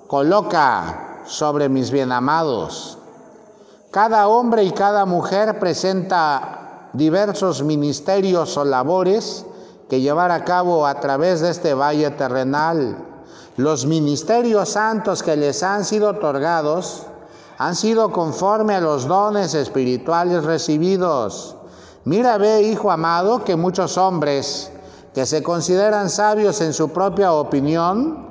coloca 0.07 1.21
sobre 1.25 1.69
mis 1.69 1.91
bienamados. 1.91 2.97
Cada 3.91 4.27
hombre 4.27 4.63
y 4.63 4.71
cada 4.71 5.05
mujer 5.05 5.59
presenta 5.59 6.89
diversos 6.93 7.63
ministerios 7.63 8.57
o 8.57 8.65
labores 8.65 9.45
que 9.89 10.01
llevar 10.01 10.31
a 10.31 10.43
cabo 10.43 10.85
a 10.85 11.00
través 11.00 11.41
de 11.41 11.51
este 11.51 11.73
valle 11.73 12.09
terrenal. 12.12 12.97
Los 13.57 13.85
ministerios 13.85 14.69
santos 14.69 15.21
que 15.21 15.35
les 15.35 15.62
han 15.63 15.85
sido 15.85 16.09
otorgados 16.09 17.03
han 17.57 17.75
sido 17.75 18.12
conforme 18.12 18.75
a 18.75 18.81
los 18.81 19.07
dones 19.07 19.53
espirituales 19.53 20.43
recibidos. 20.43 21.55
Mira, 22.05 22.38
ve, 22.38 22.63
hijo 22.63 22.91
amado, 22.91 23.43
que 23.43 23.55
muchos 23.55 23.97
hombres 23.97 24.73
que 25.13 25.25
se 25.25 25.43
consideran 25.43 26.10
sabios 26.10 26.60
en 26.62 26.74
su 26.74 26.89
propia 26.89 27.34
opinión, 27.34 28.27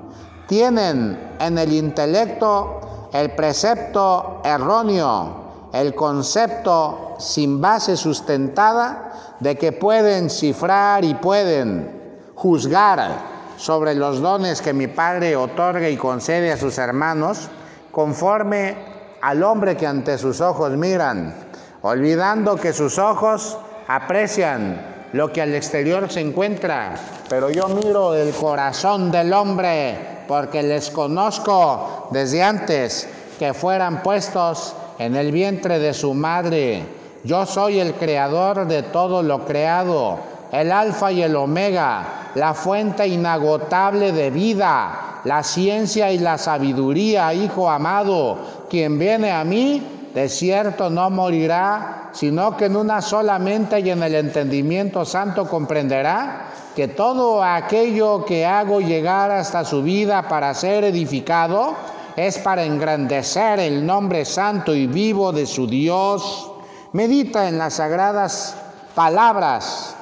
tienen 0.49 1.37
en 1.39 1.59
el 1.59 1.73
intelecto 1.73 2.81
el 3.12 3.33
precepto 3.33 4.41
erróneo, 4.45 5.69
el 5.73 5.95
concepto 5.95 7.15
sin 7.19 7.61
base 7.61 7.97
sustentada 7.97 9.37
de 9.41 9.57
que 9.57 9.73
pueden 9.73 10.29
cifrar 10.29 11.05
y 11.05 11.15
pueden 11.15 12.21
juzgar 12.35 13.33
sobre 13.57 13.95
los 13.95 14.21
dones 14.21 14.61
que 14.61 14.73
mi 14.73 14.89
Padre 14.89 15.37
otorga 15.37 15.89
y 15.89 15.97
concede 15.97 16.53
a 16.53 16.57
sus 16.57 16.79
hermanos 16.79 17.49
conforme 17.93 18.77
al 19.21 19.43
hombre 19.45 19.77
que 19.77 19.87
ante 19.87 20.19
sus 20.19 20.41
ojos 20.41 20.73
miran, 20.73 21.35
olvidando 21.83 22.57
que 22.57 22.73
sus 22.73 22.99
ojos 22.99 23.57
aprecian 23.87 24.92
lo 25.12 25.33
que 25.33 25.42
al 25.42 25.54
exterior 25.54 26.11
se 26.11 26.21
encuentra, 26.21 26.95
pero 27.28 27.50
yo 27.50 27.69
miro 27.69 28.14
el 28.14 28.33
corazón 28.33 29.11
del 29.11 29.33
hombre 29.33 29.97
porque 30.26 30.62
les 30.62 30.90
conozco 30.90 32.09
desde 32.11 32.42
antes 32.42 33.09
que 33.38 33.52
fueran 33.52 34.02
puestos 34.02 34.75
en 34.99 35.16
el 35.16 35.33
vientre 35.33 35.78
de 35.78 35.92
su 35.92 36.14
madre. 36.14 36.85
Yo 37.25 37.45
soy 37.45 37.78
el 37.80 37.95
creador 37.95 38.67
de 38.67 38.82
todo 38.84 39.23
lo 39.23 39.45
creado, 39.45 40.19
el 40.50 40.73
alfa 40.73 41.13
y 41.13 41.23
el 41.23 41.37
omega, 41.37 42.30
la 42.34 42.54
fuente 42.54 43.06
inagotable 43.06 44.13
de 44.13 44.30
vida, 44.30 45.21
la 45.25 45.43
ciencia 45.43 46.10
y 46.10 46.19
la 46.19 46.39
sabiduría, 46.39 47.34
Hijo 47.34 47.71
amado, 47.71 48.39
quien 48.71 48.99
viene 48.99 49.30
a 49.30 49.45
mí, 49.45 50.01
de 50.15 50.29
cierto 50.29 50.91
no 50.91 51.09
morirá, 51.09 52.11
sino 52.13 52.57
que 52.57 52.67
en 52.67 52.77
una 52.77 53.01
sola 53.01 53.39
mente 53.39 53.81
y 53.81 53.91
en 53.91 54.03
el 54.03 54.15
entendimiento 54.15 55.05
santo 55.05 55.49
comprenderá 55.49 56.51
que 56.77 56.89
todo 56.89 57.43
aquello 57.43 58.25
que 58.25 58.45
hago 58.45 58.81
llegar 58.81 59.31
hasta 59.31 59.65
su 59.65 59.83
vida 59.83 60.29
para 60.29 60.53
ser 60.55 60.85
edificado 60.85 61.75
es 62.17 62.39
para 62.39 62.65
engrandecer 62.65 63.59
el 63.59 63.87
nombre 63.87 64.25
santo 64.25 64.75
y 64.75 64.87
vivo 64.87 65.33
de 65.33 65.47
su 65.47 65.67
Dios. 65.67 66.51
Medita 66.93 67.49
en 67.49 67.57
las 67.57 67.75
sagradas 67.75 68.55
palabras 68.95 69.97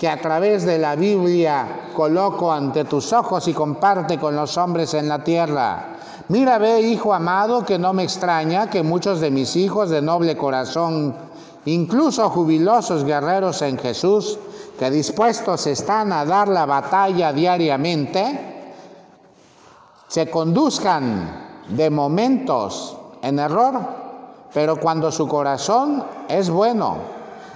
que 0.00 0.08
a 0.08 0.18
través 0.18 0.64
de 0.64 0.78
la 0.78 0.96
Biblia 0.96 1.90
coloco 1.94 2.50
ante 2.50 2.86
tus 2.86 3.12
ojos 3.12 3.46
y 3.48 3.52
comparte 3.52 4.18
con 4.18 4.34
los 4.34 4.56
hombres 4.56 4.94
en 4.94 5.10
la 5.10 5.22
tierra. 5.22 5.88
Mira, 6.28 6.56
ve, 6.56 6.80
hijo 6.80 7.12
amado, 7.12 7.66
que 7.66 7.78
no 7.78 7.92
me 7.92 8.04
extraña 8.04 8.70
que 8.70 8.82
muchos 8.82 9.20
de 9.20 9.30
mis 9.30 9.56
hijos 9.56 9.90
de 9.90 10.00
noble 10.00 10.38
corazón, 10.38 11.14
incluso 11.66 12.30
jubilosos 12.30 13.04
guerreros 13.04 13.60
en 13.60 13.76
Jesús, 13.76 14.38
que 14.78 14.90
dispuestos 14.90 15.66
están 15.66 16.14
a 16.14 16.24
dar 16.24 16.48
la 16.48 16.64
batalla 16.64 17.34
diariamente, 17.34 18.72
se 20.08 20.30
conduzcan 20.30 21.66
de 21.68 21.90
momentos 21.90 22.96
en 23.20 23.38
error, 23.38 23.78
pero 24.54 24.80
cuando 24.80 25.12
su 25.12 25.28
corazón 25.28 26.02
es 26.26 26.48
bueno, 26.48 26.96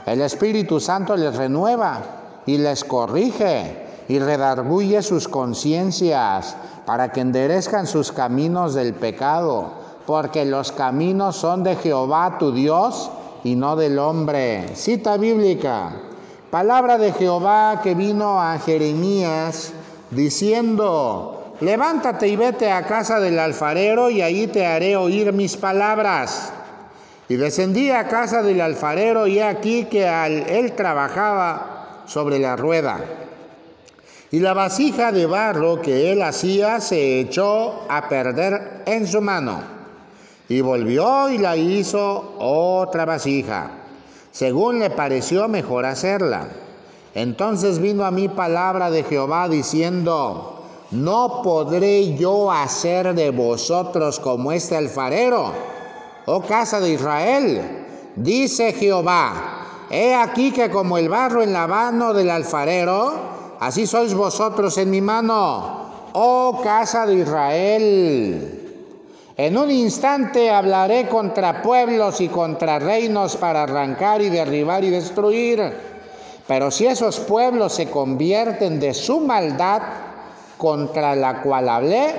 el 0.05 0.21
Espíritu 0.21 0.79
Santo 0.79 1.17
les 1.17 1.35
renueva 1.35 2.21
y 2.47 2.59
les 2.59 2.85
corrige 2.85 3.85
y 4.09 4.19
redarguye 4.19 5.03
sus 5.03 5.29
conciencias 5.29 6.57
para 6.87 7.13
que 7.13 7.21
enderezcan 7.21 7.87
sus 7.87 8.13
caminos 8.13 8.75
del 8.75 8.95
pecado, 8.95 9.73
porque 10.07 10.45
los 10.45 10.73
caminos 10.73 11.37
son 11.37 11.63
de 11.65 11.77
Jehová 11.77 12.37
tu 12.39 12.53
Dios 12.53 13.11
y 13.43 13.57
no 13.57 13.77
del 13.77 13.99
hombre. 13.99 14.69
Cita 14.75 15.17
bíblica. 15.17 15.93
Palabra 16.51 16.99
de 16.99 17.13
Jehová 17.13 17.81
que 17.83 17.95
vino 17.95 18.41
a 18.41 18.59
Jeremías 18.59 19.73
diciendo, 20.11 21.55
levántate 21.61 22.29
y 22.29 22.37
vete 22.37 22.71
a 22.71 22.87
casa 22.87 23.19
del 23.21 23.39
alfarero 23.39 24.11
y 24.11 24.21
ahí 24.21 24.47
te 24.47 24.67
haré 24.67 24.97
oír 24.97 25.33
mis 25.33 25.57
palabras. 25.57 26.53
Y 27.29 27.37
descendí 27.37 27.91
a 27.91 28.07
casa 28.07 28.43
del 28.43 28.61
alfarero 28.61 29.27
y 29.27 29.41
aquí 29.41 29.85
que 29.87 30.07
al, 30.07 30.33
él 30.51 30.73
trabajaba 30.73 31.74
sobre 32.07 32.39
la 32.39 32.57
rueda. 32.57 33.01
Y 34.31 34.41
la 34.41 34.53
vasija 34.53 35.13
de 35.13 35.27
barro 35.27 35.81
que 35.81 36.11
él 36.11 36.23
hacía 36.23 36.81
se 36.81 37.21
echó 37.21 37.85
a 37.89 38.09
perder 38.09 38.83
en 38.87 39.07
su 39.07 39.21
mano. 39.21 39.63
Y 40.49 40.61
volvió 40.61 41.31
y 41.31 41.39
la 41.39 41.57
hizo 41.57 42.35
otra 42.39 43.05
vasija, 43.05 43.71
según 44.33 44.81
le 44.81 44.91
pareció 44.91 45.47
mejor 45.49 45.87
hacerla. 45.87 46.49
Entonces 47.15 47.79
vino 47.79 48.05
a 48.05 48.11
mí 48.11 48.29
palabra 48.29 48.91
de 48.91 49.05
Jehová 49.05 49.49
diciendo, 49.49 50.65
no 50.91 51.41
podré 51.43 52.17
yo 52.17 52.51
hacer 52.51 53.15
de 53.15 53.31
vosotros 53.31 54.19
como 54.19 54.51
este 54.51 54.77
alfarero, 54.77 55.53
oh 56.27 56.43
casa 56.43 56.81
de 56.81 56.91
Israel, 56.91 57.87
dice 58.17 58.73
Jehová 58.73 59.54
He 59.91 60.15
aquí 60.15 60.51
que 60.53 60.71
como 60.71 60.99
el 60.99 61.09
barro 61.09 61.43
en 61.43 61.53
la 61.53 61.67
mano 61.67 62.15
del 62.15 62.31
alfarero, 62.31 63.13
así 63.61 63.87
sois 63.87 64.15
vosotros 64.15 64.79
en 64.79 64.91
mi 64.91 65.01
mano, 65.01 66.11
oh 66.13 66.61
casa 66.63 67.07
de 67.07 67.15
Israel. 67.15 68.61
En 69.37 69.59
un 69.59 69.71
instante 69.71 70.51
hablaré 70.51 71.09
contra 71.09 71.61
pueblos 71.61 72.21
y 72.21 72.29
contra 72.29 72.79
reinos 72.79 73.37
para 73.37 73.65
arrancar 73.65 74.23
y 74.23 74.31
derribar 74.31 74.85
y 74.85 74.91
destruir. 74.91 75.73
Pero 76.47 76.71
si 76.71 76.87
esos 76.87 77.19
pueblos 77.21 77.73
se 77.73 77.91
convierten 77.91 78.79
de 78.79 78.95
su 78.95 79.21
maldad 79.21 79.83
contra 80.57 81.17
la 81.17 81.43
cual 81.43 81.69
hablé, 81.69 82.15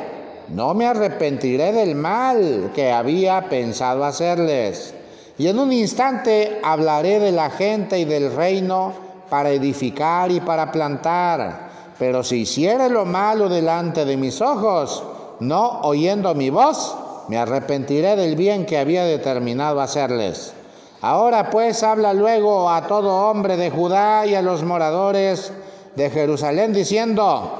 no 0.50 0.74
me 0.74 0.88
arrepentiré 0.88 1.72
del 1.72 1.96
mal 1.96 2.72
que 2.76 2.92
había 2.92 3.48
pensado 3.50 4.04
hacerles. 4.04 4.94
Y 5.38 5.48
en 5.48 5.60
un 5.60 5.74
instante 5.74 6.60
hablaré 6.64 7.20
de 7.20 7.32
la 7.34 7.50
gente 7.50 8.00
y 8.00 8.06
del 8.06 8.34
reino 8.34 8.94
para 9.30 9.50
edificar 9.50 10.32
y 10.32 10.40
para 10.40 10.72
plantar. 10.72 11.70
Pero 12.00 12.24
si 12.24 12.42
hiciere 12.42 12.90
lo 12.90 13.06
malo 13.06 13.50
delante 13.50 14.06
de 14.06 14.16
mis 14.16 14.42
ojos, 14.42 15.04
no 15.42 15.82
oyendo 15.82 16.34
mi 16.36 16.50
voz, 16.50 16.96
me 17.28 17.38
arrepentiré 17.38 18.16
del 18.16 18.36
bien 18.38 18.66
que 18.66 18.78
había 18.78 19.04
determinado 19.04 19.82
hacerles. 19.82 20.54
Ahora 21.02 21.50
pues 21.50 21.84
habla 21.84 22.14
luego 22.14 22.70
a 22.70 22.88
todo 22.88 23.30
hombre 23.30 23.58
de 23.58 23.70
Judá 23.70 24.26
y 24.26 24.36
a 24.36 24.42
los 24.42 24.64
moradores 24.64 25.52
de 25.96 26.10
Jerusalén 26.10 26.72
diciendo, 26.72 27.52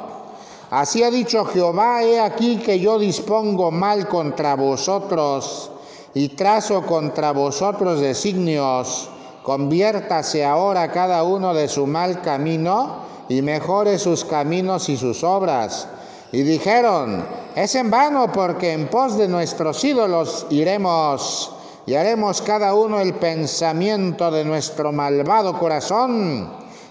Así 0.72 1.04
ha 1.04 1.12
dicho 1.12 1.46
Jehová, 1.46 2.04
he 2.04 2.20
aquí 2.20 2.58
que 2.58 2.80
yo 2.80 2.98
dispongo 2.98 3.70
mal 3.70 4.08
contra 4.08 4.56
vosotros 4.56 5.72
y 6.16 6.30
trazo 6.30 6.82
contra 6.84 7.32
vosotros 7.32 8.00
designios. 8.00 9.10
Conviértase 9.44 10.44
ahora 10.44 10.92
cada 10.92 11.22
uno 11.24 11.54
de 11.54 11.68
su 11.68 11.86
mal 11.86 12.22
camino 12.22 13.04
y 13.30 13.42
mejore 13.42 14.00
sus 14.00 14.26
caminos 14.26 14.90
y 14.90 14.98
sus 14.98 15.24
obras. 15.24 15.88
Y 16.32 16.42
dijeron, 16.42 17.24
es 17.56 17.76
en 17.76 17.92
vano 17.92 18.32
porque 18.32 18.72
en 18.72 18.88
pos 18.88 19.18
de 19.18 19.28
nuestros 19.28 19.84
ídolos 19.84 20.48
iremos 20.50 21.52
y 21.86 21.94
haremos 21.94 22.42
cada 22.42 22.74
uno 22.74 23.00
el 23.00 23.14
pensamiento 23.14 24.32
de 24.32 24.46
nuestro 24.46 24.92
malvado 24.92 25.60
corazón. 25.60 26.50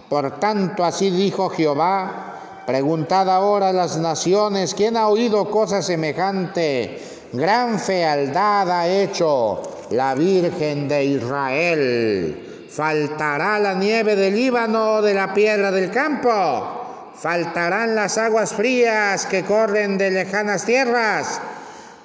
Por 0.09 0.39
tanto, 0.39 0.85
así 0.85 1.11
dijo 1.11 1.49
Jehová, 1.49 2.35
Preguntad 2.67 3.29
ahora 3.29 3.69
a 3.69 3.73
las 3.75 3.99
naciones, 3.99 4.75
¿quién 4.75 4.97
ha 4.97 5.09
oído 5.09 5.51
cosa 5.51 5.83
semejante? 5.83 7.14
Gran 7.35 7.81
fealdad 7.81 8.71
ha 8.71 8.87
hecho 8.87 9.61
la 9.91 10.15
Virgen 10.15 10.87
de 10.87 11.05
Israel. 11.05 12.69
Faltará 12.71 13.59
la 13.59 13.75
nieve 13.75 14.15
del 14.15 14.37
Líbano 14.37 15.03
de 15.03 15.15
la 15.15 15.35
piedra 15.35 15.73
del 15.73 15.91
campo. 15.91 17.11
Faltarán 17.17 17.97
las 17.97 18.19
aguas 18.19 18.53
frías 18.53 19.27
que 19.27 19.43
corren 19.43 19.99
de 19.99 20.13
lejanas 20.13 20.65
tierras. 20.65 21.41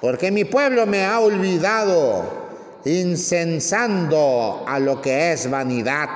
Porque 0.00 0.32
mi 0.32 0.42
pueblo 0.42 0.84
me 0.84 1.04
ha 1.04 1.20
olvidado, 1.20 2.24
incensando 2.84 4.64
a 4.66 4.80
lo 4.80 5.00
que 5.00 5.30
es 5.30 5.48
vanidad, 5.48 6.08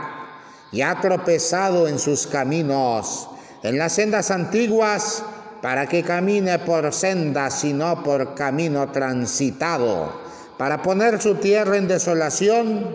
y 0.72 0.83
ha 0.83 1.00
tropezado 1.00 1.87
en 1.87 2.00
sus 2.00 2.27
caminos 2.27 3.29
en 3.62 3.79
las 3.79 3.92
sendas 3.92 4.33
antiguas 4.33 5.22
para 5.64 5.87
que 5.87 6.03
camine 6.03 6.59
por 6.59 6.92
sendas 6.92 7.64
y 7.64 7.72
no 7.72 8.03
por 8.03 8.35
camino 8.35 8.92
transitado, 8.92 10.12
para 10.59 10.83
poner 10.83 11.22
su 11.22 11.37
tierra 11.37 11.79
en 11.79 11.88
desolación, 11.88 12.94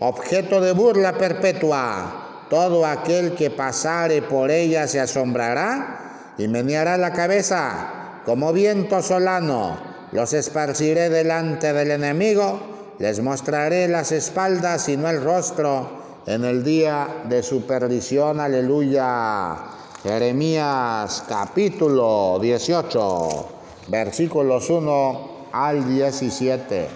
objeto 0.00 0.60
de 0.60 0.72
burla 0.72 1.12
perpetua. 1.12 2.46
Todo 2.50 2.84
aquel 2.84 3.36
que 3.36 3.50
pasare 3.50 4.20
por 4.20 4.50
ella 4.50 4.88
se 4.88 4.98
asombrará 4.98 6.32
y 6.36 6.48
meneará 6.48 6.96
la 6.96 7.12
cabeza 7.12 8.20
como 8.26 8.52
viento 8.52 9.00
solano. 9.00 9.78
Los 10.10 10.32
esparciré 10.32 11.10
delante 11.10 11.72
del 11.72 11.92
enemigo, 11.92 12.60
les 12.98 13.20
mostraré 13.20 13.86
las 13.86 14.10
espaldas 14.10 14.88
y 14.88 14.96
no 14.96 15.08
el 15.08 15.22
rostro 15.22 15.88
en 16.26 16.44
el 16.44 16.64
día 16.64 17.06
de 17.28 17.44
su 17.44 17.64
perdición. 17.64 18.40
Aleluya. 18.40 19.78
Jeremías 20.04 21.24
capítulo 21.28 22.38
18, 22.40 23.46
versículos 23.88 24.70
1 24.70 25.20
al 25.50 25.92
17. 25.92 26.88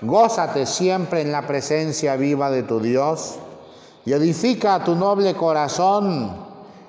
Gózate 0.00 0.66
siempre 0.66 1.20
en 1.20 1.30
la 1.30 1.46
presencia 1.46 2.16
viva 2.16 2.50
de 2.50 2.64
tu 2.64 2.80
Dios 2.80 3.36
y 4.04 4.12
edifica 4.12 4.82
tu 4.82 4.96
noble 4.96 5.36
corazón 5.36 6.36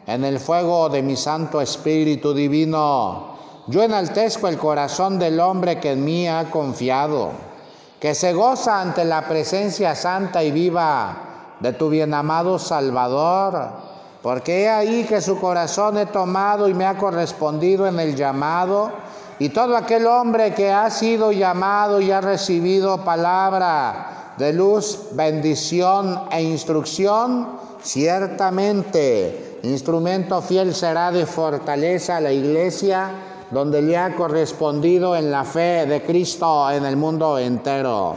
en 0.08 0.26
el 0.26 0.39
fuego 0.39 0.89
de 0.89 1.04
mi 1.04 1.16
Santo 1.16 1.62
Espíritu 1.62 2.34
Divino. 2.34 3.38
Yo 3.68 3.84
enaltezco 3.84 4.48
el 4.48 4.58
corazón 4.58 5.20
del 5.20 5.39
hombre 5.39 5.80
que 5.80 5.92
en 5.92 6.04
mí 6.04 6.28
ha 6.28 6.50
confiado, 6.50 7.30
que 8.00 8.16
se 8.16 8.34
goza 8.34 8.82
ante 8.82 9.06
la 9.06 9.28
presencia 9.28 9.94
santa 9.94 10.44
y 10.44 10.50
viva 10.50 11.56
de 11.60 11.74
tu 11.74 11.89
bienamado 11.89 12.58
Salvador 12.58 13.92
porque 14.24 14.64
he 14.64 14.70
ahí 14.70 15.04
que 15.04 15.20
su 15.20 15.38
corazón 15.38 15.98
he 15.98 16.06
tomado 16.06 16.70
y 16.70 16.74
me 16.74 16.86
ha 16.86 16.98
correspondido 16.98 17.86
en 17.86 18.00
el 18.00 18.16
llamado, 18.16 18.90
y 19.38 19.50
todo 19.50 19.76
aquel 19.76 20.08
hombre 20.08 20.54
que 20.54 20.72
ha 20.72 20.90
sido 20.90 21.34
llamado 21.34 22.00
y 22.00 22.10
ha 22.10 22.22
recibido 22.22 23.04
palabra 23.04 24.34
de 24.38 24.54
luz, 24.54 25.10
bendición 25.12 26.24
e 26.32 26.42
instrucción, 26.42 27.60
ciertamente 27.82 29.60
instrumento 29.64 30.42
fiel 30.42 30.74
será 30.74 31.12
de 31.12 31.26
fortaleza 31.26 32.18
a 32.18 32.22
la 32.22 32.32
iglesia, 32.32 33.12
donde 33.52 33.82
le 33.82 33.98
ha 33.98 34.16
correspondido 34.16 35.18
en 35.18 35.32
la 35.32 35.44
fe 35.44 35.86
de 35.86 36.02
Cristo 36.02 36.72
en 36.72 36.86
el 36.86 36.96
mundo 36.96 37.38
entero. 37.38 38.16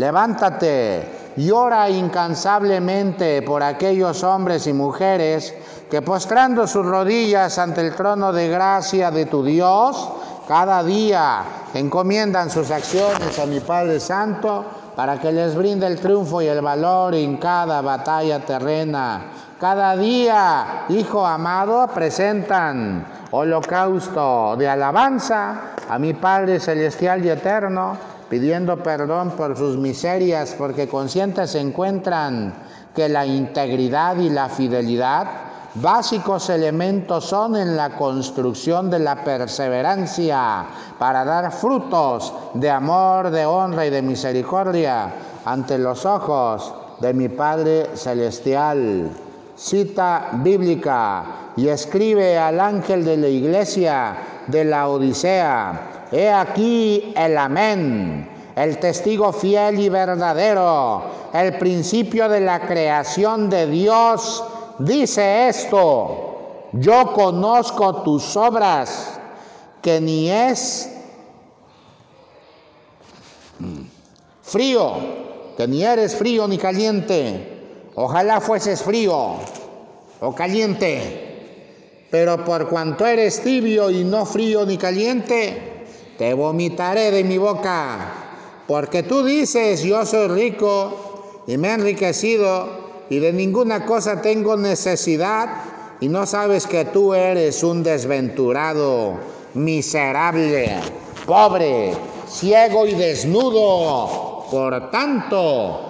Levántate 0.00 1.34
y 1.36 1.50
ora 1.50 1.90
incansablemente 1.90 3.42
por 3.42 3.62
aquellos 3.62 4.24
hombres 4.24 4.66
y 4.66 4.72
mujeres 4.72 5.54
que 5.90 6.00
postrando 6.00 6.66
sus 6.66 6.86
rodillas 6.86 7.58
ante 7.58 7.82
el 7.82 7.94
trono 7.94 8.32
de 8.32 8.48
gracia 8.48 9.10
de 9.10 9.26
tu 9.26 9.44
Dios, 9.44 10.10
cada 10.48 10.82
día 10.82 11.42
encomiendan 11.74 12.48
sus 12.48 12.70
acciones 12.70 13.38
a 13.38 13.44
mi 13.44 13.60
Padre 13.60 14.00
Santo 14.00 14.64
para 14.96 15.20
que 15.20 15.32
les 15.32 15.54
brinde 15.54 15.86
el 15.86 16.00
triunfo 16.00 16.40
y 16.40 16.46
el 16.46 16.62
valor 16.62 17.14
en 17.14 17.36
cada 17.36 17.82
batalla 17.82 18.40
terrena. 18.40 19.26
Cada 19.60 19.98
día, 19.98 20.86
Hijo 20.88 21.26
amado, 21.26 21.88
presentan 21.88 23.04
holocausto 23.32 24.56
de 24.56 24.66
alabanza 24.66 25.74
a 25.90 25.98
mi 25.98 26.14
Padre 26.14 26.58
Celestial 26.58 27.22
y 27.22 27.28
Eterno 27.28 28.19
pidiendo 28.30 28.82
perdón 28.82 29.32
por 29.32 29.58
sus 29.58 29.76
miserias, 29.76 30.54
porque 30.56 30.88
conscientes 30.88 31.50
se 31.50 31.60
encuentran 31.60 32.54
que 32.94 33.08
la 33.08 33.26
integridad 33.26 34.16
y 34.16 34.30
la 34.30 34.48
fidelidad 34.48 35.26
básicos 35.74 36.48
elementos 36.48 37.26
son 37.26 37.56
en 37.56 37.76
la 37.76 37.96
construcción 37.96 38.88
de 38.88 39.00
la 39.00 39.22
perseverancia 39.24 40.64
para 40.98 41.24
dar 41.24 41.52
frutos 41.52 42.32
de 42.54 42.70
amor, 42.70 43.30
de 43.30 43.44
honra 43.44 43.86
y 43.86 43.90
de 43.90 44.02
misericordia 44.02 45.12
ante 45.44 45.78
los 45.78 46.06
ojos 46.06 46.72
de 47.00 47.12
mi 47.12 47.28
Padre 47.28 47.90
Celestial. 47.94 49.10
Cita 49.60 50.30
bíblica 50.42 51.52
y 51.54 51.68
escribe 51.68 52.38
al 52.38 52.58
ángel 52.58 53.04
de 53.04 53.18
la 53.18 53.28
iglesia 53.28 54.16
de 54.46 54.64
la 54.64 54.88
Odisea 54.88 56.06
He 56.10 56.30
aquí 56.32 57.12
el 57.14 57.36
amén, 57.36 58.26
el 58.56 58.78
testigo 58.78 59.34
fiel 59.34 59.78
y 59.78 59.90
verdadero, 59.90 61.02
el 61.34 61.58
principio 61.58 62.26
de 62.30 62.40
la 62.40 62.66
creación 62.66 63.50
de 63.50 63.66
Dios, 63.66 64.42
dice 64.78 65.48
esto, 65.48 66.62
yo 66.72 67.12
conozco 67.12 68.02
tus 68.02 68.34
obras, 68.38 69.20
que 69.82 70.00
ni 70.00 70.30
es 70.30 70.90
frío, 74.42 74.94
que 75.58 75.68
ni 75.68 75.84
eres 75.84 76.16
frío 76.16 76.48
ni 76.48 76.56
caliente, 76.56 77.49
ojalá 78.00 78.40
fueses 78.40 78.82
frío 78.82 79.36
o 80.20 80.34
caliente, 80.34 82.06
pero 82.10 82.44
por 82.44 82.68
cuanto 82.68 83.04
eres 83.06 83.42
tibio 83.42 83.90
y 83.90 84.04
no 84.04 84.24
frío 84.24 84.64
ni 84.64 84.78
caliente, 84.78 85.84
te 86.16 86.32
vomitaré 86.32 87.10
de 87.10 87.24
mi 87.24 87.36
boca, 87.36 88.12
porque 88.66 89.02
tú 89.02 89.22
dices, 89.22 89.82
yo 89.82 90.06
soy 90.06 90.28
rico 90.28 91.42
y 91.46 91.58
me 91.58 91.68
he 91.68 91.74
enriquecido 91.74 92.68
y 93.10 93.18
de 93.18 93.34
ninguna 93.34 93.84
cosa 93.84 94.22
tengo 94.22 94.56
necesidad 94.56 95.48
y 96.00 96.08
no 96.08 96.24
sabes 96.24 96.66
que 96.66 96.86
tú 96.86 97.12
eres 97.12 97.62
un 97.62 97.82
desventurado, 97.82 99.18
miserable, 99.52 100.70
pobre, 101.26 101.92
ciego 102.26 102.86
y 102.86 102.94
desnudo. 102.94 104.46
Por 104.50 104.90
tanto, 104.90 105.89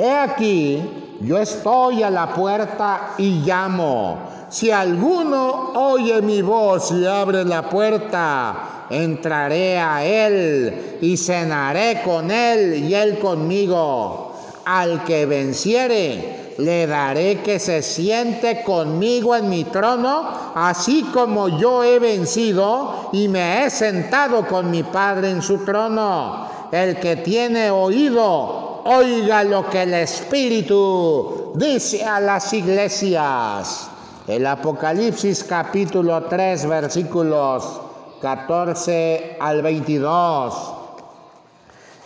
He 0.00 0.12
aquí, 0.12 0.80
yo 1.22 1.38
estoy 1.38 2.04
a 2.04 2.10
la 2.10 2.32
puerta 2.32 3.14
y 3.18 3.42
llamo. 3.44 4.16
Si 4.48 4.70
alguno 4.70 5.72
oye 5.74 6.22
mi 6.22 6.40
voz 6.40 6.92
y 6.92 7.04
abre 7.04 7.44
la 7.44 7.68
puerta, 7.68 8.86
entraré 8.90 9.76
a 9.76 10.04
él 10.04 10.98
y 11.00 11.16
cenaré 11.16 12.02
con 12.04 12.30
él 12.30 12.84
y 12.84 12.94
él 12.94 13.18
conmigo. 13.18 14.34
Al 14.66 15.02
que 15.02 15.26
venciere, 15.26 16.54
le 16.58 16.86
daré 16.86 17.40
que 17.40 17.58
se 17.58 17.82
siente 17.82 18.62
conmigo 18.62 19.34
en 19.34 19.48
mi 19.48 19.64
trono, 19.64 20.52
así 20.54 21.02
como 21.12 21.48
yo 21.58 21.82
he 21.82 21.98
vencido 21.98 23.10
y 23.12 23.26
me 23.26 23.64
he 23.64 23.70
sentado 23.70 24.46
con 24.46 24.70
mi 24.70 24.84
Padre 24.84 25.30
en 25.30 25.42
su 25.42 25.64
trono. 25.64 26.46
El 26.70 27.00
que 27.00 27.16
tiene 27.16 27.72
oído, 27.72 28.67
oiga 28.90 29.44
lo 29.44 29.68
que 29.68 29.82
el 29.82 29.92
Espíritu 29.92 31.52
dice 31.56 32.02
a 32.06 32.20
las 32.20 32.54
iglesias. 32.54 33.90
El 34.26 34.46
Apocalipsis 34.46 35.44
capítulo 35.44 36.24
3 36.24 36.66
versículos 36.66 37.80
14 38.22 39.36
al 39.40 39.60
22. 39.60 40.74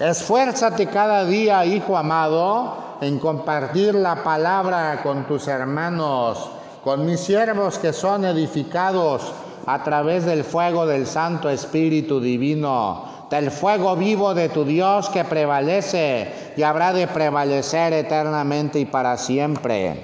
Esfuérzate 0.01 0.89
cada 0.89 1.25
día, 1.25 1.65
hijo 1.65 1.97
amado, 1.97 2.97
en 3.01 3.21
compartir 3.21 3.95
la 3.95 4.25
palabra 4.25 5.03
con 5.05 5.25
tus 5.29 5.47
hermanos, 5.47 6.51
con 6.83 7.07
mis 7.07 7.21
siervos 7.21 7.79
que 7.79 7.93
son 7.93 8.25
edificados 8.25 9.33
a 9.67 9.85
través 9.85 10.25
del 10.27 10.43
fuego 10.43 10.85
del 10.85 11.07
Santo 11.07 11.49
Espíritu 11.49 12.21
Divino, 12.21 13.22
del 13.33 13.51
fuego 13.51 13.97
vivo 13.97 14.35
de 14.35 14.51
tu 14.51 14.63
Dios 14.63 15.09
que 15.09 15.25
prevalece 15.25 16.53
y 16.55 16.63
habrá 16.63 16.93
de 16.93 17.07
prevalecer 17.07 17.95
eternamente 17.95 18.79
y 18.79 18.85
para 18.85 19.17
siempre. 19.17 19.99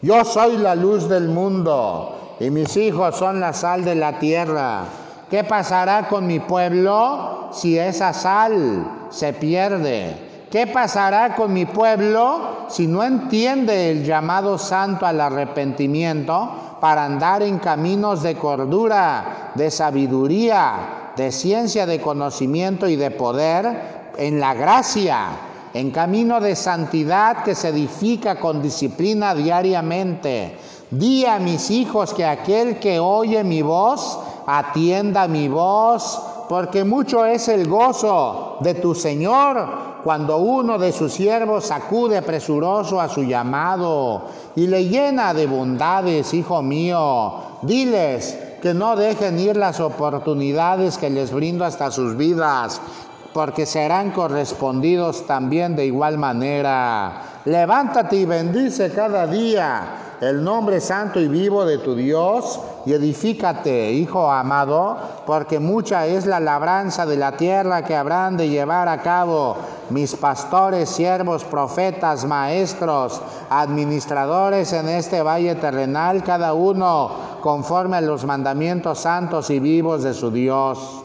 Yo 0.00 0.24
soy 0.24 0.58
la 0.58 0.76
luz 0.76 1.08
del 1.08 1.28
mundo 1.28 2.36
y 2.38 2.50
mis 2.50 2.76
hijos 2.76 3.16
son 3.16 3.40
la 3.40 3.52
sal 3.52 3.84
de 3.84 3.96
la 3.96 4.20
tierra. 4.20 4.84
¿Qué 5.28 5.42
pasará 5.42 6.06
con 6.06 6.28
mi 6.28 6.38
pueblo 6.38 7.48
si 7.50 7.76
esa 7.76 8.12
sal 8.12 8.86
se 9.10 9.32
pierde? 9.32 10.14
¿Qué 10.48 10.68
pasará 10.68 11.34
con 11.34 11.52
mi 11.52 11.66
pueblo 11.66 12.68
si 12.68 12.86
no 12.86 13.02
entiende 13.02 13.90
el 13.90 14.04
llamado 14.04 14.56
santo 14.56 15.04
al 15.04 15.20
arrepentimiento 15.20 16.76
para 16.80 17.04
andar 17.04 17.42
en 17.42 17.58
caminos 17.58 18.22
de 18.22 18.36
cordura, 18.36 19.50
de 19.56 19.68
sabiduría, 19.68 20.97
de 21.18 21.32
ciencia, 21.32 21.84
de 21.84 22.00
conocimiento 22.00 22.88
y 22.88 22.96
de 22.96 23.10
poder 23.10 24.12
en 24.16 24.38
la 24.40 24.54
gracia, 24.54 25.30
en 25.74 25.90
camino 25.90 26.40
de 26.40 26.54
santidad 26.56 27.42
que 27.42 27.54
se 27.54 27.68
edifica 27.68 28.38
con 28.38 28.62
disciplina 28.62 29.34
diariamente? 29.34 30.56
Di 30.90 31.26
a 31.26 31.38
mis 31.38 31.70
hijos 31.70 32.14
que 32.14 32.24
aquel 32.24 32.78
que 32.78 33.00
oye 33.00 33.44
mi 33.44 33.60
voz, 33.60 34.18
atienda 34.46 35.28
mi 35.28 35.48
voz, 35.48 36.22
porque 36.48 36.84
mucho 36.84 37.26
es 37.26 37.48
el 37.48 37.68
gozo 37.68 38.56
de 38.60 38.74
tu 38.74 38.94
Señor 38.94 39.88
cuando 40.04 40.38
uno 40.38 40.78
de 40.78 40.92
sus 40.92 41.12
siervos 41.12 41.70
acude 41.70 42.22
presuroso 42.22 43.00
a 43.00 43.08
su 43.08 43.24
llamado 43.24 44.22
y 44.56 44.68
le 44.68 44.88
llena 44.88 45.34
de 45.34 45.46
bondades, 45.46 46.32
hijo 46.32 46.62
mío. 46.62 47.34
Diles 47.62 48.47
que 48.60 48.74
no 48.74 48.96
dejen 48.96 49.38
ir 49.38 49.56
las 49.56 49.80
oportunidades 49.80 50.98
que 50.98 51.10
les 51.10 51.32
brindo 51.32 51.64
hasta 51.64 51.90
sus 51.90 52.16
vidas, 52.16 52.80
porque 53.32 53.66
serán 53.66 54.10
correspondidos 54.10 55.26
también 55.26 55.76
de 55.76 55.86
igual 55.86 56.18
manera. 56.18 57.22
Levántate 57.44 58.16
y 58.16 58.24
bendice 58.24 58.90
cada 58.90 59.26
día 59.26 60.07
el 60.20 60.42
nombre 60.42 60.80
santo 60.80 61.20
y 61.20 61.28
vivo 61.28 61.64
de 61.64 61.78
tu 61.78 61.94
Dios 61.94 62.60
y 62.86 62.92
edifícate, 62.92 63.92
hijo 63.92 64.30
amado, 64.30 64.96
porque 65.26 65.60
mucha 65.60 66.06
es 66.06 66.26
la 66.26 66.40
labranza 66.40 67.06
de 67.06 67.16
la 67.16 67.36
tierra 67.36 67.84
que 67.84 67.94
habrán 67.94 68.36
de 68.36 68.48
llevar 68.48 68.88
a 68.88 69.02
cabo 69.02 69.56
mis 69.90 70.16
pastores, 70.16 70.88
siervos, 70.88 71.44
profetas, 71.44 72.24
maestros, 72.24 73.20
administradores 73.50 74.72
en 74.72 74.88
este 74.88 75.22
valle 75.22 75.54
terrenal, 75.54 76.24
cada 76.24 76.52
uno 76.54 77.10
conforme 77.40 77.98
a 77.98 78.00
los 78.00 78.24
mandamientos 78.24 78.98
santos 78.98 79.50
y 79.50 79.60
vivos 79.60 80.02
de 80.02 80.14
su 80.14 80.30
Dios. 80.30 81.04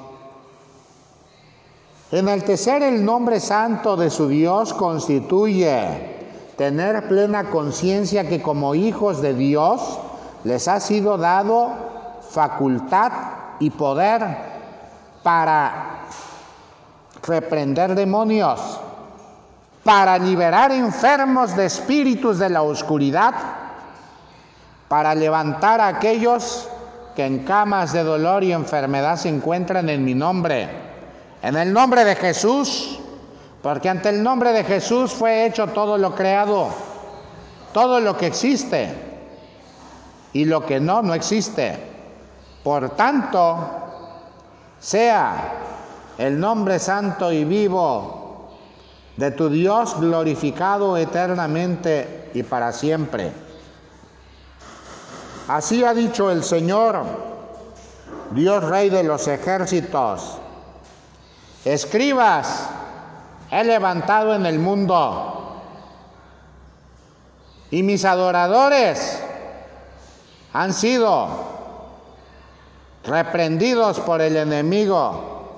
Enaltecer 2.12 2.84
el 2.84 3.04
nombre 3.04 3.40
santo 3.40 3.96
de 3.96 4.10
su 4.10 4.28
Dios 4.28 4.74
constituye 4.74 6.23
tener 6.58 7.08
plena 7.08 7.50
conciencia 7.50 8.28
que 8.28 8.42
como 8.42 8.76
hijos 8.76 9.22
de 9.22 9.34
Dios 9.34 10.00
les 10.44 10.68
ha 10.68 10.80
sido 10.80 11.18
dado 11.18 11.72
facultad 12.30 13.12
y 13.60 13.70
poder 13.70 14.22
para 15.24 16.02
reprender 17.26 17.96
demonios, 17.96 18.80
para 19.84 20.18
liberar 20.18 20.72
enfermos 20.72 21.56
de 21.56 21.66
espíritus 21.66 22.40
de 22.40 22.50
la 22.50 22.62
oscuridad, 22.62 23.34
para 24.88 25.16
levantar 25.16 25.80
a 25.82 25.88
aquellos 25.88 26.68
que 27.16 27.26
en 27.26 27.40
camas 27.46 27.94
de 27.94 28.04
dolor 28.04 28.44
y 28.44 28.52
enfermedad 28.52 29.18
se 29.18 29.30
encuentran 29.30 29.90
en 29.90 30.04
mi 30.04 30.14
nombre. 30.14 30.70
En 31.42 31.56
el 31.56 31.72
nombre 31.72 32.04
de 32.06 32.16
Jesús, 32.16 33.00
porque 33.64 33.88
ante 33.88 34.10
el 34.10 34.22
nombre 34.22 34.52
de 34.52 34.66
Jesús 34.66 35.14
fue 35.14 35.46
hecho 35.46 35.68
todo 35.68 35.98
lo 35.98 36.14
creado, 36.14 36.68
todo 37.74 38.02
lo 38.02 38.18
que 38.18 38.28
existe 38.28 38.94
y 40.34 40.44
lo 40.44 40.66
que 40.66 40.82
no, 40.82 41.02
no 41.02 41.14
existe. 41.14 41.80
Por 42.62 42.90
tanto, 42.90 43.58
sea 44.80 45.54
el 46.18 46.38
nombre 46.38 46.78
santo 46.78 47.32
y 47.32 47.46
vivo 47.46 48.50
de 49.16 49.32
tu 49.32 49.48
Dios 49.48 49.98
glorificado 49.98 50.98
eternamente 50.98 52.32
y 52.34 52.44
para 52.44 52.74
siempre. 52.74 53.32
Así 55.48 55.86
ha 55.86 55.94
dicho 55.94 56.30
el 56.30 56.44
Señor, 56.44 57.06
Dios 58.32 58.62
Rey 58.62 58.90
de 58.90 59.04
los 59.04 59.26
ejércitos. 59.30 60.38
Escribas, 61.64 62.68
he 63.54 63.64
levantado 63.64 64.34
en 64.34 64.48
el 64.48 64.58
mundo. 64.58 65.62
Y 67.70 67.84
mis 67.84 68.04
adoradores 68.04 69.22
han 70.54 70.74
sido 70.74 71.28
reprendidos 73.04 74.00
por 74.00 74.22
el 74.22 74.38
enemigo. 74.38 75.58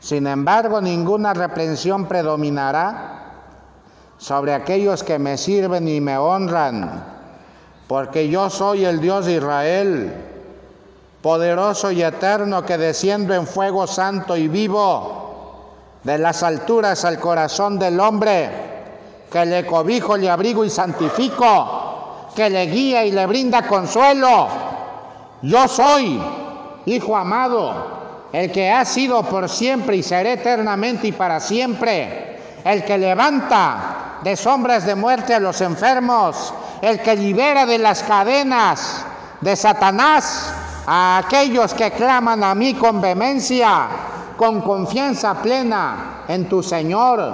Sin 0.00 0.26
embargo, 0.26 0.80
ninguna 0.80 1.32
reprensión 1.32 2.06
predominará 2.06 3.20
sobre 4.18 4.54
aquellos 4.54 5.04
que 5.04 5.18
me 5.20 5.38
sirven 5.38 5.86
y 5.86 6.00
me 6.00 6.18
honran, 6.18 7.04
porque 7.86 8.28
yo 8.28 8.50
soy 8.50 8.84
el 8.84 9.00
Dios 9.00 9.26
de 9.26 9.34
Israel, 9.34 10.12
poderoso 11.22 11.92
y 11.92 12.02
eterno 12.02 12.64
que 12.64 12.78
desciendo 12.78 13.32
en 13.32 13.46
fuego 13.46 13.86
santo 13.86 14.36
y 14.36 14.48
vivo 14.48 15.21
de 16.04 16.18
las 16.18 16.42
alturas 16.42 17.04
al 17.04 17.18
corazón 17.18 17.78
del 17.78 18.00
hombre, 18.00 18.50
que 19.30 19.46
le 19.46 19.64
cobijo, 19.64 20.16
le 20.16 20.28
abrigo 20.28 20.64
y 20.64 20.70
santifico, 20.70 22.28
que 22.34 22.50
le 22.50 22.66
guía 22.66 23.04
y 23.04 23.12
le 23.12 23.26
brinda 23.26 23.66
consuelo. 23.66 24.48
Yo 25.42 25.68
soy, 25.68 26.20
Hijo 26.84 27.16
amado, 27.16 28.28
el 28.32 28.50
que 28.50 28.68
ha 28.68 28.84
sido 28.84 29.22
por 29.22 29.48
siempre 29.48 29.96
y 29.96 30.02
seré 30.02 30.32
eternamente 30.32 31.06
y 31.06 31.12
para 31.12 31.38
siempre, 31.38 32.40
el 32.64 32.84
que 32.84 32.98
levanta 32.98 34.18
de 34.24 34.36
sombras 34.36 34.84
de 34.84 34.96
muerte 34.96 35.32
a 35.32 35.40
los 35.40 35.60
enfermos, 35.60 36.52
el 36.80 37.00
que 37.00 37.14
libera 37.14 37.66
de 37.66 37.78
las 37.78 38.02
cadenas 38.02 39.04
de 39.40 39.54
Satanás 39.54 40.52
a 40.86 41.18
aquellos 41.18 41.72
que 41.74 41.92
claman 41.92 42.42
a 42.42 42.54
mí 42.56 42.74
con 42.74 43.00
vehemencia 43.00 43.86
con 44.42 44.60
confianza 44.60 45.40
plena 45.40 46.24
en 46.26 46.48
tu 46.48 46.64
Señor. 46.64 47.32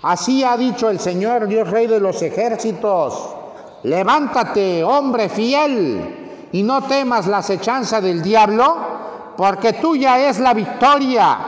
Así 0.00 0.42
ha 0.42 0.56
dicho 0.56 0.88
el 0.88 0.98
Señor, 0.98 1.46
Dios 1.46 1.70
Rey 1.70 1.86
de 1.86 2.00
los 2.00 2.22
ejércitos. 2.22 3.34
Levántate, 3.82 4.82
hombre 4.82 5.28
fiel, 5.28 6.48
y 6.50 6.62
no 6.62 6.80
temas 6.80 7.26
la 7.26 7.38
acechanza 7.38 8.00
del 8.00 8.22
diablo, 8.22 8.74
porque 9.36 9.74
tuya 9.74 10.18
es 10.30 10.38
la 10.38 10.54
victoria. 10.54 11.38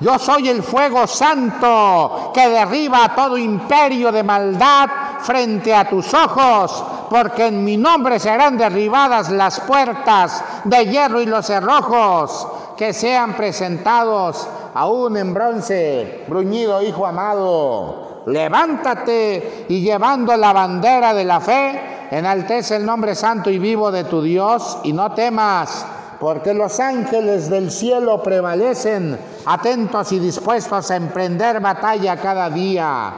Yo 0.00 0.18
soy 0.18 0.50
el 0.50 0.62
fuego 0.62 1.06
santo 1.06 2.30
que 2.34 2.46
derriba 2.46 3.14
todo 3.16 3.38
imperio 3.38 4.12
de 4.12 4.22
maldad 4.22 4.90
frente 5.20 5.74
a 5.74 5.88
tus 5.88 6.12
ojos, 6.12 6.84
porque 7.08 7.46
en 7.46 7.64
mi 7.64 7.78
nombre 7.78 8.18
serán 8.18 8.58
derribadas 8.58 9.30
las 9.30 9.60
puertas 9.60 10.44
de 10.64 10.84
hierro 10.84 11.22
y 11.22 11.24
los 11.26 11.46
cerrojos 11.46 12.48
que 12.76 12.92
sean 12.92 13.34
presentados 13.34 14.48
aún 14.74 15.16
en 15.16 15.32
bronce, 15.32 16.24
bruñido 16.28 16.82
hijo 16.82 17.06
amado. 17.06 18.22
Levántate 18.26 19.66
y 19.68 19.80
llevando 19.80 20.36
la 20.36 20.52
bandera 20.52 21.12
de 21.14 21.24
la 21.24 21.40
fe, 21.40 22.08
enaltece 22.10 22.76
el 22.76 22.86
nombre 22.86 23.14
santo 23.14 23.50
y 23.50 23.58
vivo 23.58 23.90
de 23.90 24.04
tu 24.04 24.22
Dios 24.22 24.78
y 24.82 24.92
no 24.92 25.12
temas, 25.12 25.86
porque 26.18 26.54
los 26.54 26.80
ángeles 26.80 27.50
del 27.50 27.70
cielo 27.70 28.22
prevalecen, 28.22 29.18
atentos 29.44 30.10
y 30.12 30.18
dispuestos 30.18 30.90
a 30.90 30.96
emprender 30.96 31.60
batalla 31.60 32.16
cada 32.16 32.48
día. 32.48 33.12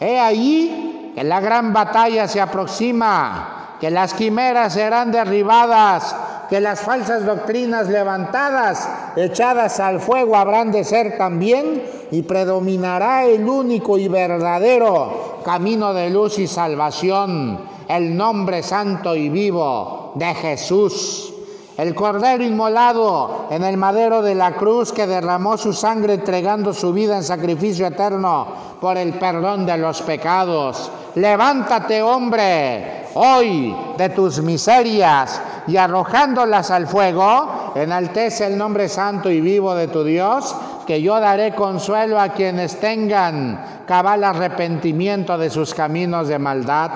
He 0.00 0.18
ahí 0.18 1.12
que 1.14 1.24
la 1.24 1.40
gran 1.40 1.72
batalla 1.72 2.26
se 2.26 2.40
aproxima, 2.40 3.76
que 3.80 3.90
las 3.90 4.14
quimeras 4.14 4.72
serán 4.72 5.12
derribadas, 5.12 6.16
que 6.48 6.60
las 6.60 6.80
falsas 6.80 7.24
doctrinas 7.24 7.88
levantadas, 7.88 8.88
echadas 9.16 9.80
al 9.80 10.00
fuego, 10.00 10.36
habrán 10.36 10.72
de 10.72 10.84
ser 10.84 11.18
también, 11.18 11.82
y 12.10 12.22
predominará 12.22 13.26
el 13.26 13.46
único 13.46 13.98
y 13.98 14.08
verdadero 14.08 15.40
camino 15.44 15.92
de 15.92 16.10
luz 16.10 16.38
y 16.38 16.46
salvación, 16.46 17.60
el 17.88 18.16
nombre 18.16 18.62
santo 18.62 19.14
y 19.14 19.28
vivo 19.28 20.12
de 20.14 20.34
Jesús 20.34 21.34
el 21.78 21.94
Cordero 21.94 22.42
inmolado 22.42 23.46
en 23.50 23.62
el 23.62 23.76
madero 23.76 24.20
de 24.20 24.34
la 24.34 24.56
cruz 24.56 24.92
que 24.92 25.06
derramó 25.06 25.56
su 25.56 25.72
sangre 25.72 26.14
entregando 26.14 26.74
su 26.74 26.92
vida 26.92 27.16
en 27.16 27.22
sacrificio 27.22 27.86
eterno 27.86 28.48
por 28.80 28.96
el 28.96 29.14
perdón 29.14 29.64
de 29.64 29.78
los 29.78 30.02
pecados. 30.02 30.90
Levántate, 31.14 32.02
hombre, 32.02 33.06
hoy 33.18 33.76
de 33.96 34.08
tus 34.10 34.40
miserias 34.40 35.40
y 35.66 35.76
arrojándolas 35.76 36.70
al 36.70 36.86
fuego, 36.86 37.72
enaltece 37.74 38.46
el 38.46 38.56
nombre 38.56 38.88
santo 38.88 39.30
y 39.30 39.40
vivo 39.40 39.74
de 39.74 39.88
tu 39.88 40.04
Dios, 40.04 40.54
que 40.86 41.02
yo 41.02 41.18
daré 41.20 41.54
consuelo 41.54 42.20
a 42.20 42.30
quienes 42.30 42.78
tengan 42.80 43.84
cabal 43.86 44.24
arrepentimiento 44.24 45.36
de 45.36 45.50
sus 45.50 45.74
caminos 45.74 46.28
de 46.28 46.38
maldad 46.38 46.90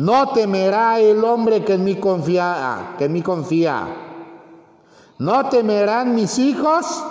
no 0.00 0.30
temerá 0.30 0.98
el 0.98 1.22
hombre 1.24 1.62
que 1.62 1.74
en 1.74 1.84
mí 1.84 1.96
confía, 1.96 2.94
que 2.98 3.22
confía. 3.22 3.86
No 5.18 5.50
temerán 5.50 6.14
mis 6.14 6.38
hijos 6.38 7.04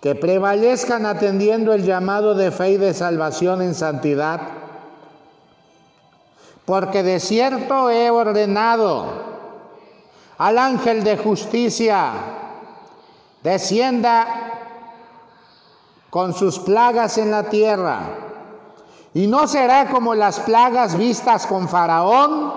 que 0.00 0.16
prevalezcan 0.16 1.06
atendiendo 1.06 1.72
el 1.72 1.84
llamado 1.84 2.34
de 2.34 2.50
fe 2.50 2.70
y 2.70 2.76
de 2.78 2.94
salvación 2.94 3.62
en 3.62 3.76
santidad. 3.76 4.40
Porque 6.68 7.02
de 7.02 7.18
cierto 7.18 7.88
he 7.88 8.10
ordenado 8.10 9.06
al 10.36 10.58
ángel 10.58 11.02
de 11.02 11.16
justicia 11.16 12.12
descienda 13.42 14.26
con 16.10 16.34
sus 16.34 16.58
plagas 16.58 17.16
en 17.16 17.30
la 17.30 17.44
tierra 17.44 18.00
y 19.14 19.26
no 19.28 19.48
será 19.48 19.88
como 19.88 20.14
las 20.14 20.40
plagas 20.40 20.98
vistas 20.98 21.46
con 21.46 21.70
Faraón 21.70 22.52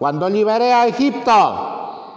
cuando 0.00 0.28
liberé 0.28 0.72
a 0.72 0.88
Egipto, 0.88 2.10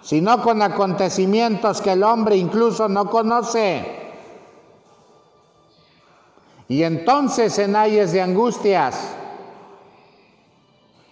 sino 0.00 0.42
con 0.42 0.62
acontecimientos 0.62 1.82
que 1.82 1.90
el 1.90 2.04
hombre 2.04 2.36
incluso 2.36 2.88
no 2.88 3.10
conoce. 3.10 4.14
Y 6.68 6.84
entonces 6.84 7.58
en 7.58 7.74
ayes 7.74 8.12
de 8.12 8.22
angustias 8.22 9.16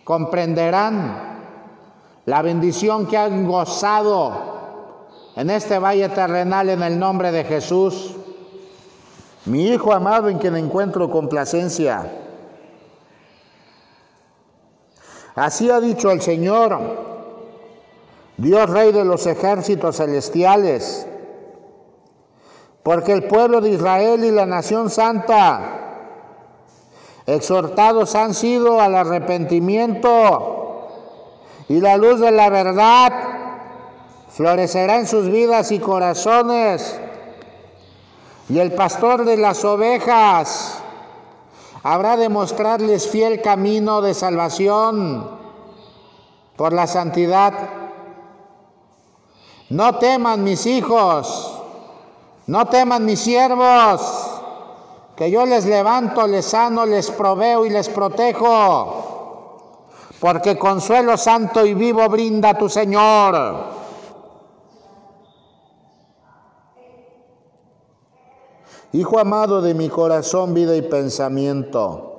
comprenderán 0.05 1.35
la 2.27 2.43
bendición 2.43 3.07
que 3.07 3.17
han 3.17 3.47
gozado 3.47 4.55
en 5.37 5.51
este 5.51 5.79
valle 5.79 6.09
terrenal 6.11 6.69
en 6.71 6.83
el 6.83 6.99
nombre 6.99 7.33
de 7.33 7.45
Jesús 7.45 8.14
mi 9.47 9.67
Hijo 9.67 9.93
amado 9.93 10.29
en 10.29 10.38
quien 10.38 10.57
encuentro 10.57 11.11
complacencia. 11.11 12.11
Así 15.35 15.71
ha 15.71 15.81
dicho 15.81 16.11
el 16.11 16.23
Señor, 16.23 16.79
Dios 18.37 18.71
Rey 18.71 18.93
de 18.93 19.05
los 19.05 19.27
ejércitos 19.27 19.97
celestiales, 19.97 21.07
porque 22.83 23.12
el 23.12 23.25
pueblo 23.25 23.61
de 23.61 23.71
Israel 23.71 24.25
y 24.25 24.31
la 24.31 24.47
nación 24.47 24.90
santa, 24.90 25.84
exhortados 27.27 28.15
han 28.15 28.35
sido 28.35 28.81
al 28.81 28.95
arrepentimiento 28.95 30.89
y 31.69 31.81
la 31.81 31.97
luz 31.97 32.21
de 32.21 32.31
la 32.31 32.51
verdad 32.51 33.13
florecerá 34.31 34.97
en 34.97 35.07
sus 35.07 35.31
vidas 35.31 35.73
y 35.73 35.79
corazones 35.79 37.01
y 38.49 38.59
el 38.59 38.73
pastor 38.73 39.25
de 39.25 39.37
las 39.39 39.65
ovejas 39.65 40.83
habrá 41.83 42.17
de 42.17 42.29
mostrarles 42.29 43.09
fiel 43.09 43.41
camino 43.41 44.03
de 44.03 44.15
salvación 44.15 45.31
por 46.57 46.73
la 46.73 46.87
santidad. 46.87 47.53
No 49.71 49.97
teman 49.97 50.45
mis 50.45 50.67
hijos, 50.67 51.61
no 52.47 52.67
teman 52.67 53.05
mis 53.05 53.21
siervos, 53.21 54.24
que 55.16 55.31
yo 55.31 55.46
les 55.46 55.66
levanto, 55.66 56.27
les 56.27 56.44
sano, 56.44 56.87
les 56.87 57.11
proveo 57.11 57.64
y 57.64 57.70
les 57.70 57.88
protejo, 57.88 60.09
porque 60.20 60.59
consuelo 60.59 61.16
santo 61.16 61.64
y 61.64 61.74
vivo 61.74 62.09
brinda 62.09 62.59
tu 62.59 62.68
Señor. 62.68 63.74
Hijo 68.92 69.18
amado 69.18 69.61
de 69.61 69.74
mi 69.74 69.88
corazón, 69.88 70.55
vida 70.55 70.77
y 70.77 70.83
pensamiento, 70.83 72.11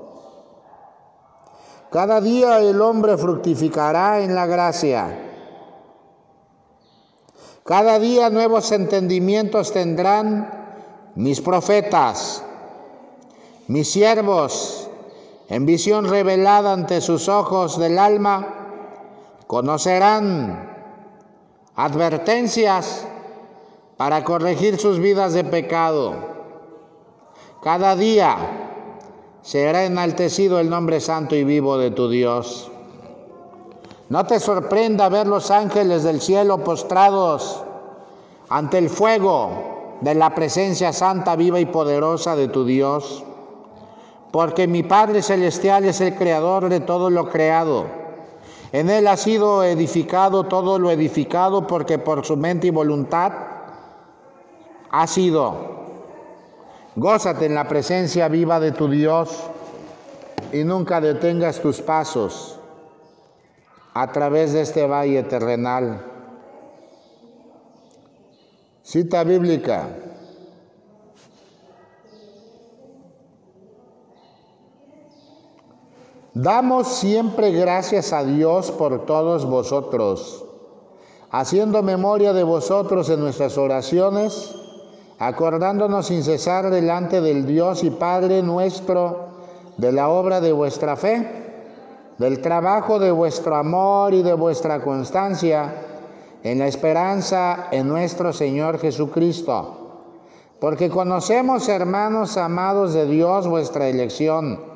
cada 1.89 2.19
día 2.19 2.59
el 2.59 2.81
hombre 2.81 3.17
fructificará 3.17 4.19
en 4.19 4.35
la 4.35 4.45
gracia. 4.45 5.21
Cada 7.63 7.97
día 7.99 8.29
nuevos 8.29 8.73
entendimientos 8.73 9.71
tendrán 9.71 10.65
mis 11.15 11.39
profetas, 11.39 12.43
mis 13.67 13.91
siervos, 13.91 14.89
en 15.49 15.65
visión 15.65 16.09
revelada 16.09 16.73
ante 16.73 17.01
sus 17.01 17.29
ojos 17.29 17.77
del 17.79 17.99
alma, 17.99 18.47
conocerán 19.47 20.73
advertencias 21.75 23.07
para 23.97 24.23
corregir 24.23 24.77
sus 24.77 24.99
vidas 24.99 25.33
de 25.33 25.43
pecado 25.43 26.35
cada 27.65 27.95
día 27.95 28.37
será 29.41 29.85
enaltecido 29.85 30.59
el 30.59 30.69
nombre 30.69 30.99
santo 30.99 31.35
y 31.35 31.43
vivo 31.43 31.79
de 31.79 31.89
tu 31.89 32.09
Dios. 32.09 32.69
No 34.07 34.27
te 34.27 34.39
sorprenda 34.39 35.09
ver 35.09 35.25
los 35.25 35.49
ángeles 35.49 36.03
del 36.03 36.21
cielo 36.21 36.63
postrados 36.63 37.63
ante 38.49 38.77
el 38.77 38.91
fuego 38.91 39.97
de 40.01 40.13
la 40.13 40.35
presencia 40.35 40.93
santa, 40.93 41.35
viva 41.35 41.59
y 41.59 41.65
poderosa 41.65 42.35
de 42.35 42.49
tu 42.49 42.65
Dios, 42.65 43.23
porque 44.35 44.67
mi 44.67 44.83
Padre 44.83 45.21
Celestial 45.21 45.85
es 45.85 46.01
el 46.01 46.13
creador 46.15 46.67
de 46.67 46.81
todo 46.81 47.09
lo 47.09 47.29
creado. 47.29 47.85
En 48.73 48.89
Él 48.89 49.07
ha 49.07 49.15
sido 49.15 49.63
edificado 49.63 50.43
todo 50.43 50.77
lo 50.77 50.91
edificado, 50.91 51.67
porque 51.67 51.99
por 51.99 52.25
su 52.25 52.35
mente 52.35 52.67
y 52.67 52.69
voluntad 52.69 53.31
ha 54.91 55.07
sido 55.07 55.55
Gózate 56.97 57.45
en 57.45 57.55
la 57.55 57.69
presencia 57.69 58.27
viva 58.27 58.59
de 58.59 58.73
tu 58.73 58.89
Dios 58.89 59.41
y 60.51 60.65
nunca 60.65 60.99
detengas 60.99 61.61
tus 61.61 61.79
pasos 61.79 62.59
a 63.93 64.11
través 64.11 64.51
de 64.51 64.63
este 64.63 64.85
valle 64.85 65.23
terrenal. 65.23 66.01
Cita 68.83 69.23
bíblica. 69.23 69.87
Damos 76.35 76.87
siempre 76.89 77.51
gracias 77.51 78.13
a 78.13 78.23
Dios 78.23 78.69
por 78.71 79.05
todos 79.05 79.45
vosotros, 79.45 80.45
haciendo 81.31 81.81
memoria 81.81 82.33
de 82.33 82.43
vosotros 82.43 83.09
en 83.09 83.21
nuestras 83.21 83.57
oraciones 83.57 84.53
acordándonos 85.19 86.07
sin 86.07 86.23
cesar 86.23 86.69
delante 86.69 87.21
del 87.21 87.45
Dios 87.45 87.83
y 87.83 87.89
Padre 87.89 88.41
nuestro 88.41 89.29
de 89.77 89.91
la 89.91 90.09
obra 90.09 90.41
de 90.41 90.51
vuestra 90.51 90.95
fe, 90.95 91.25
del 92.17 92.41
trabajo 92.41 92.99
de 92.99 93.11
vuestro 93.11 93.55
amor 93.55 94.13
y 94.13 94.23
de 94.23 94.33
vuestra 94.33 94.81
constancia 94.81 95.73
en 96.43 96.59
la 96.59 96.67
esperanza 96.67 97.67
en 97.71 97.87
nuestro 97.87 98.33
Señor 98.33 98.79
Jesucristo. 98.79 99.81
Porque 100.59 100.89
conocemos, 100.89 101.67
hermanos 101.67 102.37
amados 102.37 102.93
de 102.93 103.05
Dios, 103.05 103.47
vuestra 103.47 103.87
elección, 103.87 104.74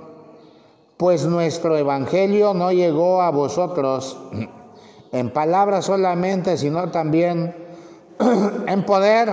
pues 1.00 1.26
nuestro 1.26 1.78
Evangelio 1.78 2.54
no 2.54 2.74
llegó 2.74 3.22
a 3.22 3.32
vosotros 3.32 4.18
en 5.14 5.30
palabras 5.30 5.86
solamente, 5.86 6.58
sino 6.58 6.92
también 6.92 7.56
en 8.68 8.84
poder 8.84 9.30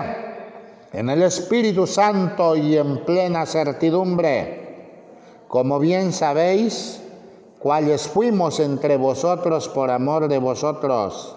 en 0.93 1.11
el 1.11 1.25
Espíritu 1.25 1.89
Santo 1.89 2.55
y 2.55 2.77
en 2.77 3.05
plena 3.05 3.45
certidumbre, 3.47 5.01
como 5.49 5.81
bien 5.81 6.13
sabéis, 6.13 7.03
cuáles 7.59 8.07
fuimos 8.07 8.61
entre 8.61 8.97
vosotros 8.97 9.69
por 9.69 9.91
amor 9.91 10.29
de 10.29 10.39
vosotros. 10.39 11.37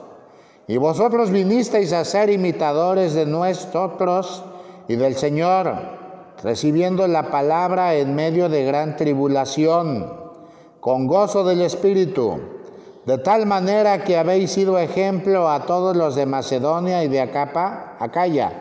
Y 0.67 0.77
vosotros 0.77 1.31
vinisteis 1.31 1.91
a 1.91 2.05
ser 2.05 2.29
imitadores 2.29 3.15
de 3.15 3.25
nosotros 3.25 4.43
y 4.87 4.95
del 4.95 5.15
Señor, 5.15 5.98
recibiendo 6.43 7.07
la 7.07 7.29
palabra 7.29 7.95
en 7.95 8.15
medio 8.15 8.49
de 8.49 8.63
gran 8.65 8.95
tribulación, 8.95 10.11
con 10.79 11.07
gozo 11.07 11.43
del 11.43 11.61
Espíritu, 11.61 12.39
de 13.05 13.17
tal 13.17 13.45
manera 13.45 14.03
que 14.03 14.17
habéis 14.17 14.51
sido 14.51 14.77
ejemplo 14.77 15.49
a 15.49 15.65
todos 15.65 15.95
los 15.95 16.15
de 16.15 16.25
Macedonia 16.25 17.03
y 17.03 17.07
de 17.07 17.21
Acapa, 17.21 17.97
Acaya, 17.99 18.51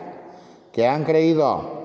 que 0.71 0.87
han 0.87 1.03
creído 1.03 1.79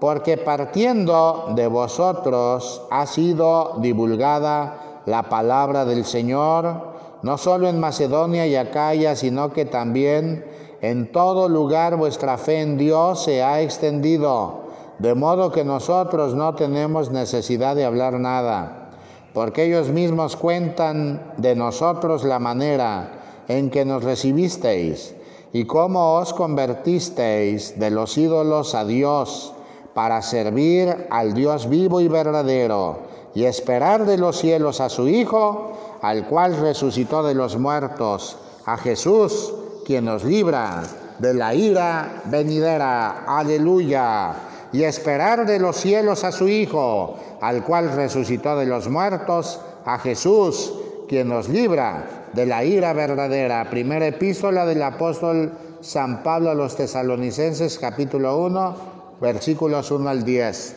porque 0.00 0.36
partiendo 0.36 1.48
de 1.54 1.66
vosotros 1.66 2.82
ha 2.90 3.06
sido 3.06 3.74
divulgada 3.78 5.02
la 5.06 5.24
palabra 5.24 5.84
del 5.84 6.04
Señor, 6.04 6.98
no 7.22 7.38
solo 7.38 7.68
en 7.68 7.80
Macedonia 7.80 8.46
y 8.46 8.54
Acaya, 8.54 9.16
sino 9.16 9.52
que 9.52 9.64
también 9.64 10.44
en 10.82 11.10
todo 11.10 11.48
lugar 11.48 11.96
vuestra 11.96 12.38
fe 12.38 12.60
en 12.60 12.78
Dios 12.78 13.24
se 13.24 13.42
ha 13.42 13.60
extendido, 13.60 14.67
de 14.98 15.14
modo 15.14 15.52
que 15.52 15.64
nosotros 15.64 16.34
no 16.34 16.54
tenemos 16.54 17.10
necesidad 17.10 17.76
de 17.76 17.84
hablar 17.84 18.14
nada, 18.14 18.90
porque 19.32 19.64
ellos 19.64 19.88
mismos 19.88 20.36
cuentan 20.36 21.34
de 21.36 21.54
nosotros 21.54 22.24
la 22.24 22.38
manera 22.38 23.44
en 23.48 23.70
que 23.70 23.84
nos 23.84 24.02
recibisteis 24.04 25.14
y 25.52 25.64
cómo 25.64 26.14
os 26.14 26.32
convertisteis 26.34 27.78
de 27.78 27.90
los 27.90 28.18
ídolos 28.18 28.74
a 28.74 28.84
Dios 28.84 29.52
para 29.94 30.20
servir 30.22 31.06
al 31.10 31.34
Dios 31.34 31.68
vivo 31.68 32.00
y 32.00 32.08
verdadero 32.08 32.98
y 33.34 33.44
esperar 33.44 34.04
de 34.04 34.18
los 34.18 34.38
cielos 34.38 34.80
a 34.80 34.88
su 34.88 35.08
Hijo, 35.08 35.98
al 36.02 36.26
cual 36.26 36.56
resucitó 36.56 37.22
de 37.22 37.34
los 37.34 37.56
muertos, 37.56 38.36
a 38.66 38.76
Jesús, 38.76 39.54
quien 39.86 40.04
nos 40.04 40.24
libra 40.24 40.82
de 41.18 41.34
la 41.34 41.54
ira 41.54 42.22
venidera. 42.26 43.24
Aleluya. 43.26 44.34
Y 44.72 44.82
esperar 44.84 45.46
de 45.46 45.58
los 45.58 45.76
cielos 45.76 46.24
a 46.24 46.32
su 46.32 46.48
Hijo, 46.48 47.16
al 47.40 47.64
cual 47.64 47.92
resucitó 47.92 48.56
de 48.56 48.66
los 48.66 48.88
muertos, 48.88 49.60
a 49.84 49.98
Jesús, 49.98 50.74
quien 51.08 51.28
nos 51.28 51.48
libra 51.48 52.28
de 52.34 52.44
la 52.44 52.64
ira 52.64 52.92
verdadera. 52.92 53.68
Primera 53.70 54.06
epístola 54.06 54.66
del 54.66 54.82
apóstol 54.82 55.52
San 55.80 56.22
Pablo 56.22 56.50
a 56.50 56.54
los 56.54 56.76
tesalonicenses, 56.76 57.78
capítulo 57.78 58.36
1 58.38 58.98
versículos 59.20 59.90
1 59.90 60.08
al 60.08 60.24
10. 60.24 60.76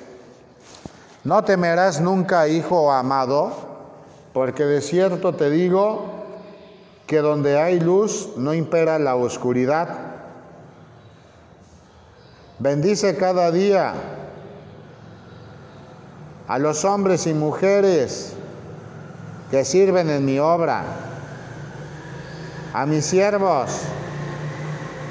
No 1.24 1.44
temerás 1.44 2.02
nunca, 2.02 2.48
hijo 2.48 2.92
amado, 2.92 3.52
porque 4.34 4.64
de 4.64 4.82
cierto 4.82 5.34
te 5.34 5.50
digo 5.50 6.06
que 7.06 7.20
donde 7.20 7.60
hay 7.60 7.80
luz 7.80 8.30
no 8.38 8.54
impera 8.54 8.98
la 8.98 9.16
oscuridad. 9.16 10.11
Bendice 12.62 13.18
cada 13.18 13.52
día 13.52 13.96
a 16.48 16.60
los 16.60 16.86
hombres 16.86 17.26
y 17.26 17.34
mujeres 17.34 18.34
que 19.50 19.66
sirven 19.66 20.12
en 20.12 20.24
mi 20.26 20.38
obra, 20.38 20.84
a 22.72 22.86
mis 22.86 23.04
siervos, 23.04 23.72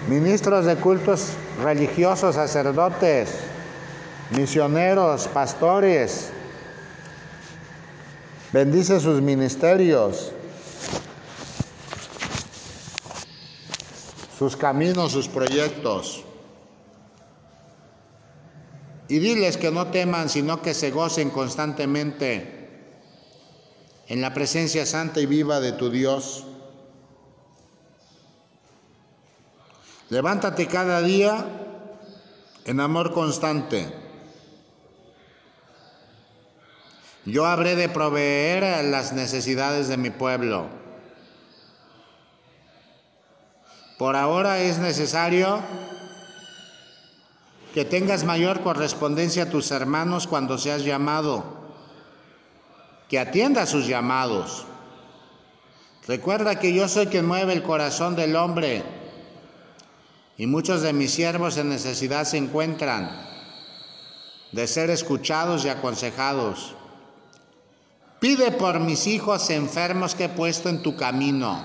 ministros 0.09 0.65
de 0.65 0.77
cultos 0.77 1.31
religiosos, 1.61 2.37
sacerdotes, 2.37 3.31
misioneros, 4.31 5.27
pastores. 5.27 6.31
Bendice 8.53 9.01
sus 9.01 9.21
ministerios, 9.21 10.31
sus 14.39 14.57
caminos, 14.57 15.11
sus 15.11 15.27
proyectos. 15.27 16.27
Y 19.11 19.19
diles 19.19 19.57
que 19.57 19.73
no 19.73 19.89
teman, 19.89 20.29
sino 20.29 20.63
que 20.63 20.73
se 20.73 20.93
gocen 20.93 21.31
constantemente 21.31 22.69
en 24.07 24.21
la 24.21 24.33
presencia 24.33 24.87
santa 24.87 25.21
y 25.21 25.27
viva 25.27 25.59
de 25.59 25.73
tu 25.73 25.91
Dios. 25.91 26.45
Levántate 30.11 30.69
cada 30.69 31.03
día 31.03 31.45
en 32.67 32.79
amor 32.79 33.13
constante. 33.13 33.93
Yo 37.25 37.47
habré 37.47 37.75
de 37.75 37.89
proveer 37.89 38.85
las 38.85 39.13
necesidades 39.13 39.89
de 39.89 39.97
mi 39.97 40.11
pueblo. 40.11 40.69
Por 43.99 44.15
ahora 44.15 44.61
es 44.61 44.79
necesario 44.79 45.61
que 47.75 47.85
tengas 47.85 48.25
mayor 48.25 48.63
correspondencia 48.63 49.45
a 49.45 49.51
tus 49.51 49.71
hermanos 49.71 50.27
cuando 50.27 50.59
seas 50.59 50.85
llamado, 50.85 51.45
que 53.09 53.19
atiendas 53.19 53.69
sus 53.69 53.87
llamados. 53.87 54.65
Recuerda 56.07 56.59
que 56.59 56.75
yo 56.75 56.89
soy 56.89 57.07
quien 57.07 57.27
mueve 57.27 57.53
el 57.53 57.63
corazón 57.63 58.17
del 58.17 58.35
hombre 58.35 58.83
y 60.37 60.47
muchos 60.47 60.83
de 60.83 60.93
mis 60.93 61.13
siervos 61.13 61.57
en 61.57 61.69
necesidad 61.69 62.25
se 62.25 62.39
encuentran 62.39 63.29
de 64.53 64.67
ser 64.67 64.91
escuchados 64.91 65.65
y 65.65 65.69
aconsejados. 65.69 66.75
Pide 68.19 68.51
por 68.51 68.81
mis 68.81 69.07
hijos 69.07 69.49
enfermos 69.51 70.15
que 70.15 70.25
he 70.25 70.29
puesto 70.29 70.69
en 70.69 70.83
tu 70.83 70.97
camino. 70.97 71.65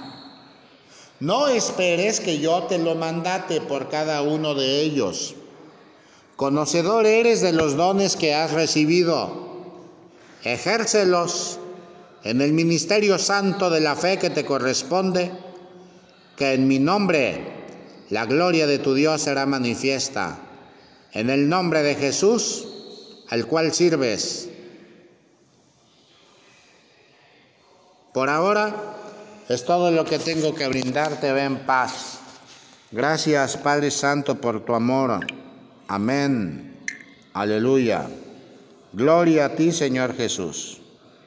No 1.20 1.48
esperes 1.48 2.20
que 2.20 2.40
yo 2.40 2.64
te 2.64 2.78
lo 2.78 2.96
mandate 2.96 3.62
por 3.62 3.90
cada 3.90 4.22
uno 4.22 4.54
de 4.54 4.82
ellos. 4.82 5.36
Conocedor 6.36 7.06
eres 7.06 7.42
de 7.42 7.54
los 7.54 7.78
dones 7.78 8.18
que 8.18 8.36
has 8.36 8.52
recibido. 8.52 9.46
Ejércelos 10.44 11.60
en 12.24 12.42
el 12.42 12.52
ministerio 12.52 13.18
santo 13.18 13.70
de 13.70 13.80
la 13.80 13.96
fe 13.96 14.18
que 14.18 14.30
te 14.30 14.44
corresponde, 14.44 15.32
que 16.36 16.54
en 16.54 16.68
mi 16.68 16.80
nombre 16.80 17.56
la 18.10 18.26
gloria 18.26 18.68
de 18.68 18.80
tu 18.80 18.94
Dios 18.94 19.22
será 19.22 19.46
manifiesta. 19.46 20.40
En 21.14 21.30
el 21.30 21.48
nombre 21.48 21.82
de 21.84 21.96
Jesús, 21.96 22.68
al 23.30 23.48
cual 23.48 23.74
sirves. 23.74 24.50
Por 28.14 28.30
ahora 28.30 28.76
es 29.48 29.64
todo 29.64 29.90
lo 29.92 30.04
que 30.04 30.20
tengo 30.20 30.54
que 30.54 30.68
brindarte. 30.68 31.32
Ven 31.32 31.66
paz. 31.66 32.20
Gracias 32.92 33.56
Padre 33.56 33.90
Santo 33.90 34.40
por 34.40 34.66
tu 34.66 34.76
amor. 34.76 35.45
Amén. 35.88 36.74
Aleluya. 37.34 38.10
Gloria 38.94 39.46
a 39.46 39.56
ti 39.56 39.72
Señor 39.72 40.16
Jesús. 40.16 40.82